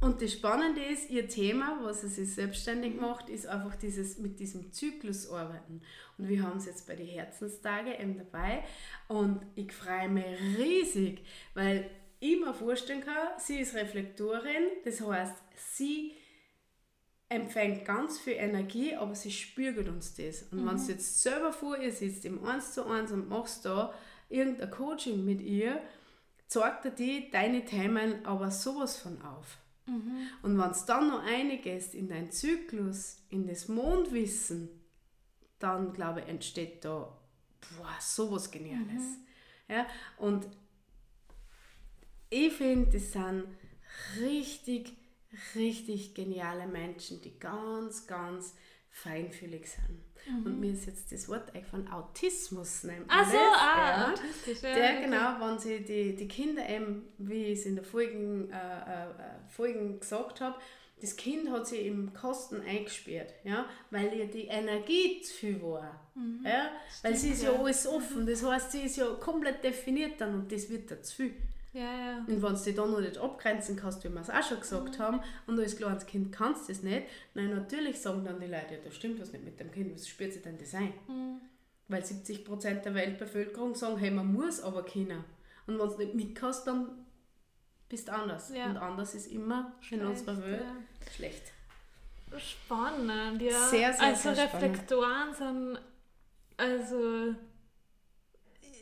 [0.00, 3.00] und das Spannende ist, ihr Thema, was sie sich selbstständig mhm.
[3.00, 5.82] macht, ist einfach dieses mit diesem Zyklus arbeiten.
[6.16, 8.64] Und wir haben es jetzt bei den Herzenstage eben dabei.
[9.08, 10.24] Und ich freue mich
[10.56, 11.22] riesig,
[11.54, 11.90] weil
[12.34, 16.14] ich mir vorstellen kann, sie ist Reflektorin, das heißt, sie
[17.28, 20.42] empfängt ganz viel Energie, aber sie spiegelt uns das.
[20.44, 20.68] Und mhm.
[20.68, 23.92] wenn du jetzt selber vor ihr sitzt, im 1 zu 1 und machst da
[24.28, 25.80] irgendein Coaching mit ihr,
[26.46, 29.58] zeigt er dir deine Themen aber sowas von auf.
[29.86, 30.28] Mhm.
[30.42, 34.68] Und wenn es dann noch einiges in deinen Zyklus, in das Mondwissen,
[35.58, 37.16] dann glaube ich, entsteht da
[37.76, 38.88] boah, sowas Geniales.
[38.88, 39.26] Mhm.
[39.68, 39.86] Ja,
[40.18, 40.46] und
[42.30, 43.44] ich finde, das sind
[44.20, 44.92] richtig,
[45.54, 48.54] richtig geniale Menschen, die ganz, ganz
[48.90, 50.06] feinfühlig sind.
[50.28, 50.46] Mhm.
[50.46, 54.12] Und mir ist jetzt das Wort von Autismus nennt Ach so, ah, ja.
[54.12, 54.62] autistisch.
[54.62, 55.02] Ja, der, okay.
[55.04, 59.08] genau, wenn sie die, die Kinder eben, wie ich es in der vorigen äh, äh,
[59.48, 60.56] Folgen gesagt habe,
[61.00, 66.08] das Kind hat sich im Kosten eingesperrt, ja, weil ihr die Energie zu viel war.
[66.14, 66.40] Mhm.
[66.42, 66.70] Ja,
[67.02, 70.34] weil sie ist ja, ja alles offen, das heißt, sie ist ja komplett definiert dann
[70.34, 71.34] und das wird da zu viel.
[71.76, 72.18] Ja, ja.
[72.26, 74.98] Und wenn du dich dann noch nicht abgrenzen kannst, wie wir es auch schon gesagt
[74.98, 75.02] mhm.
[75.02, 78.74] haben, und als kleines Kind kannst du das nicht, nein, natürlich sagen dann die Leute,
[78.74, 80.94] ja, da stimmt was nicht mit dem Kind, was spürt sie denn das ein?
[81.06, 81.40] Mhm.
[81.88, 85.22] Weil 70% der Weltbevölkerung sagen, hey, man muss aber können.
[85.66, 86.88] Und wenn du nicht mitkannst, dann
[87.90, 88.50] bist du anders.
[88.54, 88.70] Ja.
[88.70, 91.12] Und anders ist immer schlecht, in unserer Welt ja.
[91.12, 91.52] schlecht.
[92.38, 93.68] Spannend, ja.
[93.68, 95.78] Sehr, sehr, also sehr Reflektoren sind,
[96.56, 97.34] also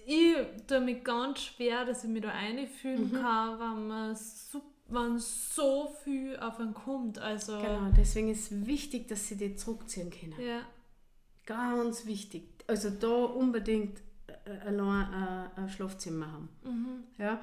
[0.06, 0.36] ich
[0.66, 3.12] tue mich ganz schwer, dass ich mich da einfühlen mhm.
[3.12, 7.18] kann, wenn man so, wenn so viel auf einen kommt.
[7.18, 10.34] Also genau, deswegen ist es wichtig, dass sie die zurückziehen können.
[10.40, 10.60] Ja.
[11.46, 12.44] Ganz wichtig.
[12.66, 15.12] Also da unbedingt äh, allein
[15.56, 16.48] äh, ein Schlafzimmer haben.
[16.64, 17.04] Mhm.
[17.18, 17.40] Ja.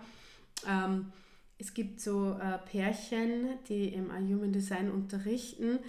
[0.67, 1.11] Ähm,
[1.57, 5.79] es gibt so äh, Pärchen, die im Human Design unterrichten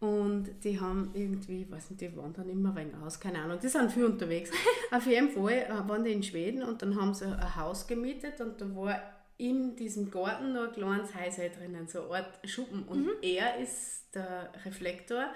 [0.00, 3.68] und die haben irgendwie, ich weiß nicht, die wandern immer wegen aus, keine Ahnung, die
[3.68, 4.50] sind viel unterwegs.
[4.90, 8.40] Auf jeden Fall äh, waren die in Schweden und dann haben sie ein Haus gemietet
[8.40, 8.98] und da war
[9.36, 12.84] in diesem Garten noch ein kleines Häuschen drinnen, so eine Art Schuppen.
[12.84, 13.12] Und mhm.
[13.20, 15.26] er ist der Reflektor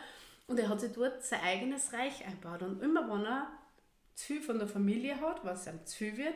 [0.47, 2.63] und er hat sich dort sein eigenes Reich eingebaut.
[2.63, 3.49] Und immer wenn er
[4.15, 6.35] zu viel von der Familie hat, was ihm zu viel wird,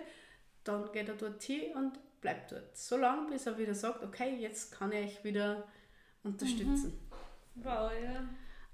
[0.65, 2.77] dann geht er dort hin und bleibt dort.
[2.77, 5.65] So lange, bis er wieder sagt, okay, jetzt kann ich euch wieder
[6.23, 6.93] unterstützen.
[6.93, 7.08] Mhm.
[7.63, 8.29] Wow, ja.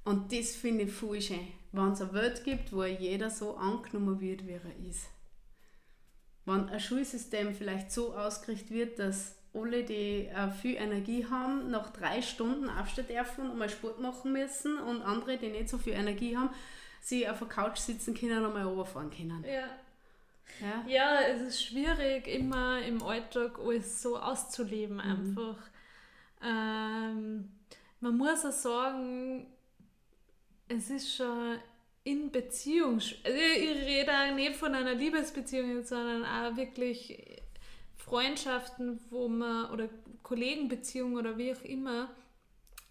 [0.05, 1.49] Und das finde ich voll schön.
[1.73, 5.09] Wenn es eine Welt gibt, wo jeder so angenommen wird, wie er ist.
[6.45, 11.91] Wenn ein Schulsystem vielleicht so ausgerichtet wird, dass alle, die äh, viel Energie haben, nach
[11.93, 15.95] drei Stunden aufstehen dürfen und mal Sport machen müssen und andere, die nicht so viel
[15.95, 16.51] Energie haben,
[17.01, 19.45] sie auf der Couch sitzen können und mal runterfahren können.
[19.45, 19.69] Ja.
[20.61, 20.85] Ja.
[20.87, 25.01] ja, es ist schwierig, immer im Alltag alles so auszuleben, mhm.
[25.01, 25.57] einfach.
[26.43, 27.51] Ähm,
[28.05, 29.47] man muss auch sagen,
[30.69, 31.59] es ist schon
[32.05, 37.41] in Beziehung, also ich rede auch nicht von einer Liebesbeziehung, sondern auch wirklich
[37.97, 39.89] Freundschaften, wo man, oder
[40.23, 42.11] Kollegenbeziehungen oder wie auch immer,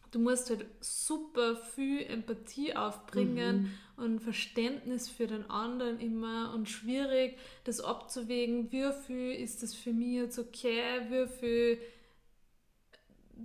[0.10, 4.04] du musst halt super viel Empathie aufbringen mhm.
[4.04, 9.94] und Verständnis für den anderen immer und schwierig, das abzuwägen, wie viel ist das für
[9.94, 11.80] mich jetzt okay, wie viel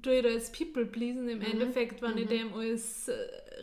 [0.03, 1.45] tue ich da jetzt People pleasen im mhm.
[1.45, 2.19] Endeffekt, wenn mhm.
[2.19, 3.15] ich dem alles äh,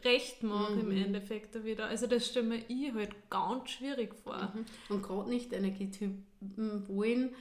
[0.04, 0.92] recht mache mhm.
[0.92, 1.88] im Endeffekt wieder.
[1.88, 4.52] Also das stelle mir ich halt ganz schwierig vor.
[4.54, 4.66] Mhm.
[4.90, 7.36] Und gerade nicht Energietypen wollen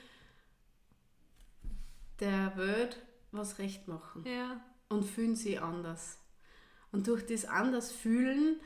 [2.21, 4.25] der Welt was recht machen.
[4.27, 4.61] Ja.
[4.89, 6.19] Und fühlen sie anders.
[6.93, 8.61] Und durch das anders fühlen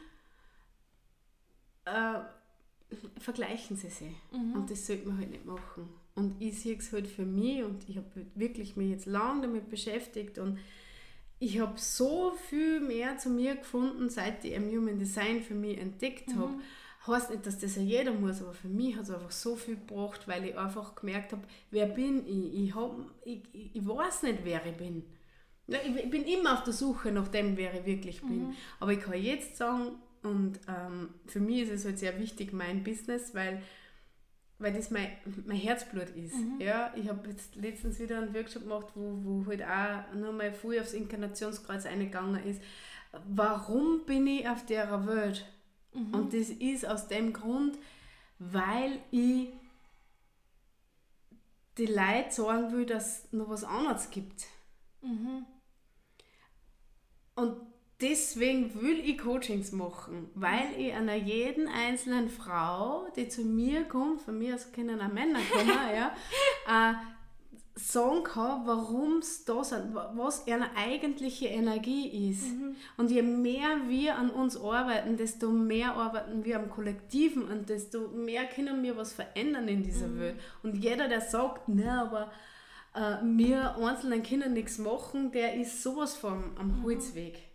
[1.87, 2.21] äh,
[3.19, 4.15] vergleichen sie sich.
[4.31, 4.53] Mhm.
[4.53, 5.89] Und das sollte man halt nicht machen.
[6.19, 9.71] Und ich sehe es halt für mich und ich habe wirklich mich jetzt lange damit
[9.71, 10.59] beschäftigt und
[11.39, 15.79] ich habe so viel mehr zu mir gefunden, seit ich im Human Design für mich
[15.79, 16.49] entdeckt habe.
[16.49, 16.61] Mhm.
[17.07, 19.77] Heißt nicht, dass das ja jeder muss, aber für mich hat es einfach so viel
[19.77, 22.65] gebracht, weil ich einfach gemerkt habe, wer bin ich?
[22.65, 25.05] Ich, hab, ich, ich weiß nicht, wer ich bin.
[25.69, 28.49] Ich bin immer auf der Suche nach dem, wer ich wirklich bin.
[28.49, 28.57] Mhm.
[28.81, 29.93] Aber ich kann jetzt sagen,
[30.23, 33.63] und ähm, für mich ist es halt sehr wichtig, mein Business, weil
[34.59, 35.09] weil das mein,
[35.47, 36.35] mein Herzblut ist.
[36.35, 36.61] Mhm.
[36.61, 40.53] Ja, ich habe jetzt letztens wieder einen Workshop gemacht, wo, wo halt auch nur mal
[40.53, 42.61] früh aufs Inkarnationskreuz eingegangen ist.
[43.29, 45.47] Warum bin ich auf der Welt?
[45.95, 46.15] Mhm.
[46.15, 47.79] Und das ist aus dem Grund,
[48.39, 49.49] weil ich
[51.79, 54.47] die Leute sagen will, dass es noch was anderes gibt.
[55.01, 55.47] Mhm.
[57.37, 57.68] Und
[58.01, 64.23] deswegen will ich Coachings machen, weil ich einer jeden einzelnen Frau, die zu mir kommt,
[64.23, 66.13] von mir aus können auch Männer kommen, ja,
[66.67, 66.95] äh,
[67.75, 72.49] sagen kann, warum es da sind, was ihre eigentliche Energie ist.
[72.49, 72.77] Mhm.
[72.97, 78.09] Und je mehr wir an uns arbeiten, desto mehr arbeiten wir am Kollektiven und desto
[78.09, 80.21] mehr können wir was verändern in dieser mhm.
[80.21, 80.41] Welt.
[80.63, 82.33] Und jeder, der sagt, na, aber
[82.95, 86.83] äh, wir Einzelnen können nichts machen, der ist sowas von am mhm.
[86.83, 87.48] Holzweg.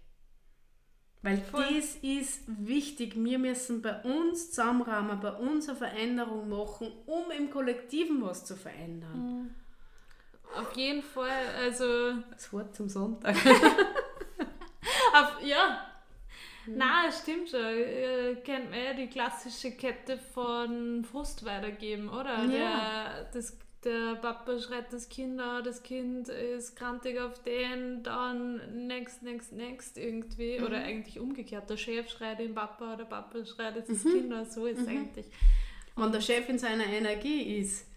[1.24, 1.64] Weil Voll.
[1.76, 3.14] das ist wichtig.
[3.16, 8.58] Wir müssen bei uns zusammenrahmen, bei uns eine Veränderung machen, um im Kollektiven was zu
[8.58, 9.16] verändern.
[9.16, 9.56] Mhm.
[10.56, 12.16] Auf jeden Fall, also.
[12.30, 13.36] Das Wort zum Sonntag.
[15.14, 15.88] Auf, ja.
[16.66, 16.74] Mhm.
[16.78, 17.62] Na, stimmt schon.
[17.62, 22.44] Äh, kennt man ja die klassische Kette von Frust weitergeben, oder?
[22.44, 22.48] Ja.
[22.48, 28.88] Der, das der Papa schreit das Kind an, das Kind ist krantig auf den, dann
[28.88, 30.60] next, next, next irgendwie.
[30.60, 30.66] Mhm.
[30.66, 34.12] Oder eigentlich umgekehrt, der Chef schreit den Papa, der Papa schreit jetzt das mhm.
[34.12, 34.98] Kind an, so ist es mhm.
[34.98, 35.26] eigentlich.
[35.96, 37.88] Wenn der Chef in seiner Energie ist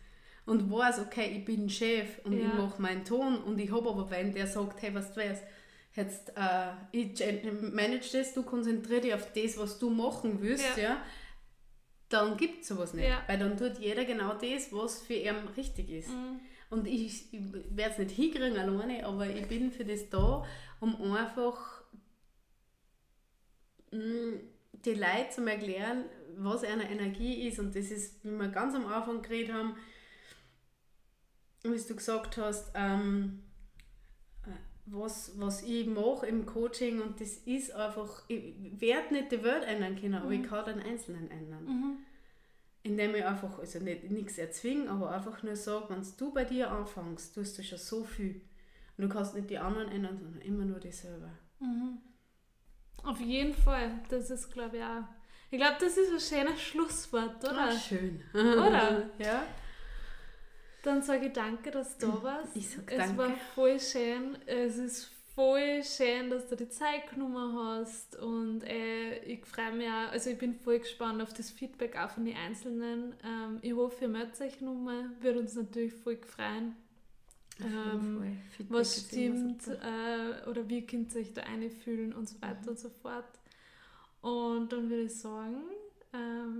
[0.45, 2.47] und weiß, okay, ich bin Chef und ja.
[2.47, 5.43] ich mache meinen Ton und ich habe aber wenn der sagt, hey, was du weißt,
[5.95, 7.21] jetzt äh, ich
[7.73, 11.03] manage das, du konzentriere dich auf das, was du machen willst, ja, ja
[12.09, 13.09] dann gibt es sowas nicht.
[13.09, 13.23] Ja.
[13.27, 16.09] Weil dann tut jeder genau das, was für ihn richtig ist.
[16.09, 16.41] Mhm.
[16.71, 17.41] Und ich, ich
[17.71, 20.45] werde es nicht hinkriegen alleine, aber ich bin für das da,
[20.81, 21.83] um einfach
[23.93, 24.41] mh, mm,
[24.85, 26.05] die Leute zu erklären,
[26.37, 27.59] was eine Energie ist.
[27.59, 29.77] Und das ist, wie wir ganz am Anfang geredet haben,
[31.63, 33.43] wie du gesagt hast, ähm,
[34.87, 39.65] was, was ich mache im Coaching und das ist einfach, ich werde nicht die Welt
[39.65, 40.45] ändern können, aber mhm.
[40.45, 41.65] ich kann den Einzelnen ändern.
[41.65, 41.99] Mhm.
[42.83, 46.71] Indem ich einfach, also nicht nichts erzwingen, aber einfach nur sage, wenn du bei dir
[46.71, 48.41] anfängst, tust du schon so viel.
[48.97, 51.31] Und du kannst nicht die anderen ändern, sondern immer nur dich selber.
[51.59, 51.99] Mhm.
[53.03, 55.05] Auf jeden Fall, das ist glaube ich auch.
[55.51, 57.69] Ich glaube, das ist ein schönes Schlusswort, oder?
[57.69, 58.21] Ah, schön.
[58.35, 59.11] Oder?
[59.19, 59.47] ja.
[60.87, 62.57] Dann sage ich danke, dass du da warst.
[62.57, 63.03] Ich sag danke.
[63.03, 64.39] Es war voll schön.
[64.47, 69.89] Es ist voll schön, dass du die Zeit genommen hast und äh, ich freue mich
[69.89, 73.17] auch, also ich bin voll gespannt auf das Feedback auch von den Einzelnen.
[73.25, 76.77] Ähm, ich hoffe, ihr meldet euch nochmal, würde uns natürlich voll freuen.
[77.61, 82.69] Ähm, was stimmt äh, oder wie könnt ihr euch da einfühlen und so weiter mhm.
[82.69, 83.25] und so fort.
[84.21, 85.65] Und dann würde ich sagen,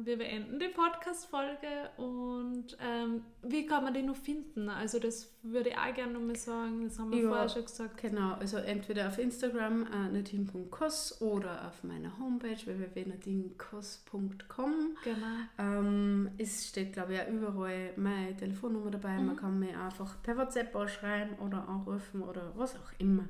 [0.05, 4.69] wir beenden die Podcast-Folge und ähm, wie kann man die noch finden?
[4.69, 7.97] Also das würde ich auch gerne nochmal sagen, das haben wir ja, vorher schon gesagt.
[8.01, 14.97] Genau, also entweder auf Instagram äh, nadine.kos oder auf meiner Homepage www.nadinkos.com.
[15.05, 15.37] Genau.
[15.59, 19.27] Ähm, es steht glaube ich auch überall meine Telefonnummer dabei, mhm.
[19.27, 23.29] man kann mir einfach per WhatsApp anschreiben oder anrufen oder was auch immer.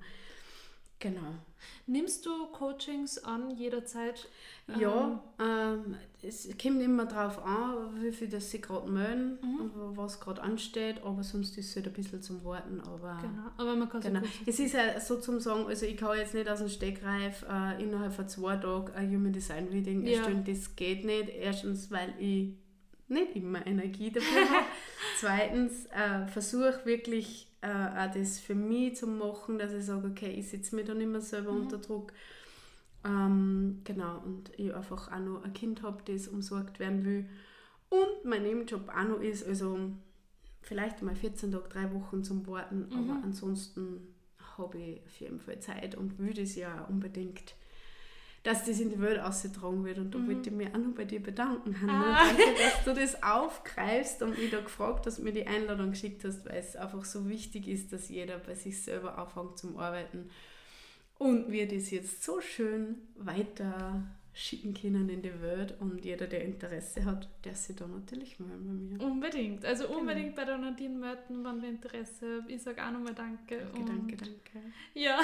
[0.98, 1.34] Genau.
[1.86, 4.28] Nimmst du Coachings an jederzeit?
[4.78, 9.70] Ja, ähm, es kommt immer darauf an, wie viel das sie gerade melden, mhm.
[9.96, 12.80] was gerade ansteht, aber sonst ist es halt ein bisschen zum Warten.
[12.80, 14.20] Aber, genau, aber man kann genau.
[14.46, 17.82] Es ist ja so zum Sagen, also ich kann jetzt nicht aus dem Stegreif äh,
[17.82, 20.18] innerhalb von zwei Tagen ein Human Design Reading ja.
[20.18, 21.28] erstellen, das geht nicht.
[21.28, 22.54] Erstens, weil ich
[23.08, 24.66] nicht immer Energie dafür habe.
[25.18, 30.30] Zweitens, äh, versuche wirklich äh, auch das für mich zu machen, dass ich sage, okay,
[30.30, 31.62] ich sitze mir da nicht mehr selber mhm.
[31.62, 32.12] unter Druck.
[33.04, 37.28] Ähm, genau, und ich einfach auch noch ein Kind habe, das umsorgt werden will.
[37.88, 39.78] Und mein Nebenjob auch noch ist, also
[40.62, 43.10] vielleicht mal 14 Tage, drei Wochen zum Warten, mhm.
[43.10, 44.14] aber ansonsten
[44.58, 47.54] habe ich auf jeden Fall Zeit und will das ja unbedingt
[48.46, 49.98] dass das in die Welt ausgetragen wird.
[49.98, 50.28] Und da mhm.
[50.28, 52.16] wollte ich mich auch noch bei dir bedanken, Hanna.
[52.16, 52.26] Ah.
[52.28, 56.46] Danke, dass du das aufgreifst und mich da gefragt hast, mir die Einladung geschickt hast,
[56.46, 60.30] weil es einfach so wichtig ist, dass jeder bei sich selber anfängt zum Arbeiten.
[61.18, 64.04] Und wir das jetzt so schön weiter
[64.36, 68.66] schicken können in die Welt und jeder, der Interesse hat, der sich da natürlich melden
[68.98, 69.10] bei mir.
[69.10, 70.00] Unbedingt, also genau.
[70.00, 70.36] unbedingt genau.
[70.36, 72.50] bei der Nadine melden, wenn du Interesse habt.
[72.50, 73.66] Ich sage auch nochmal Danke.
[73.72, 74.72] Danke, danke, danke.
[74.92, 75.20] Ja,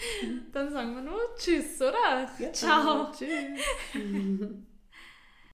[0.52, 2.26] dann sagen wir nur Tschüss, oder?
[2.38, 3.12] Ja, Ciao.
[3.12, 3.60] Tschüss.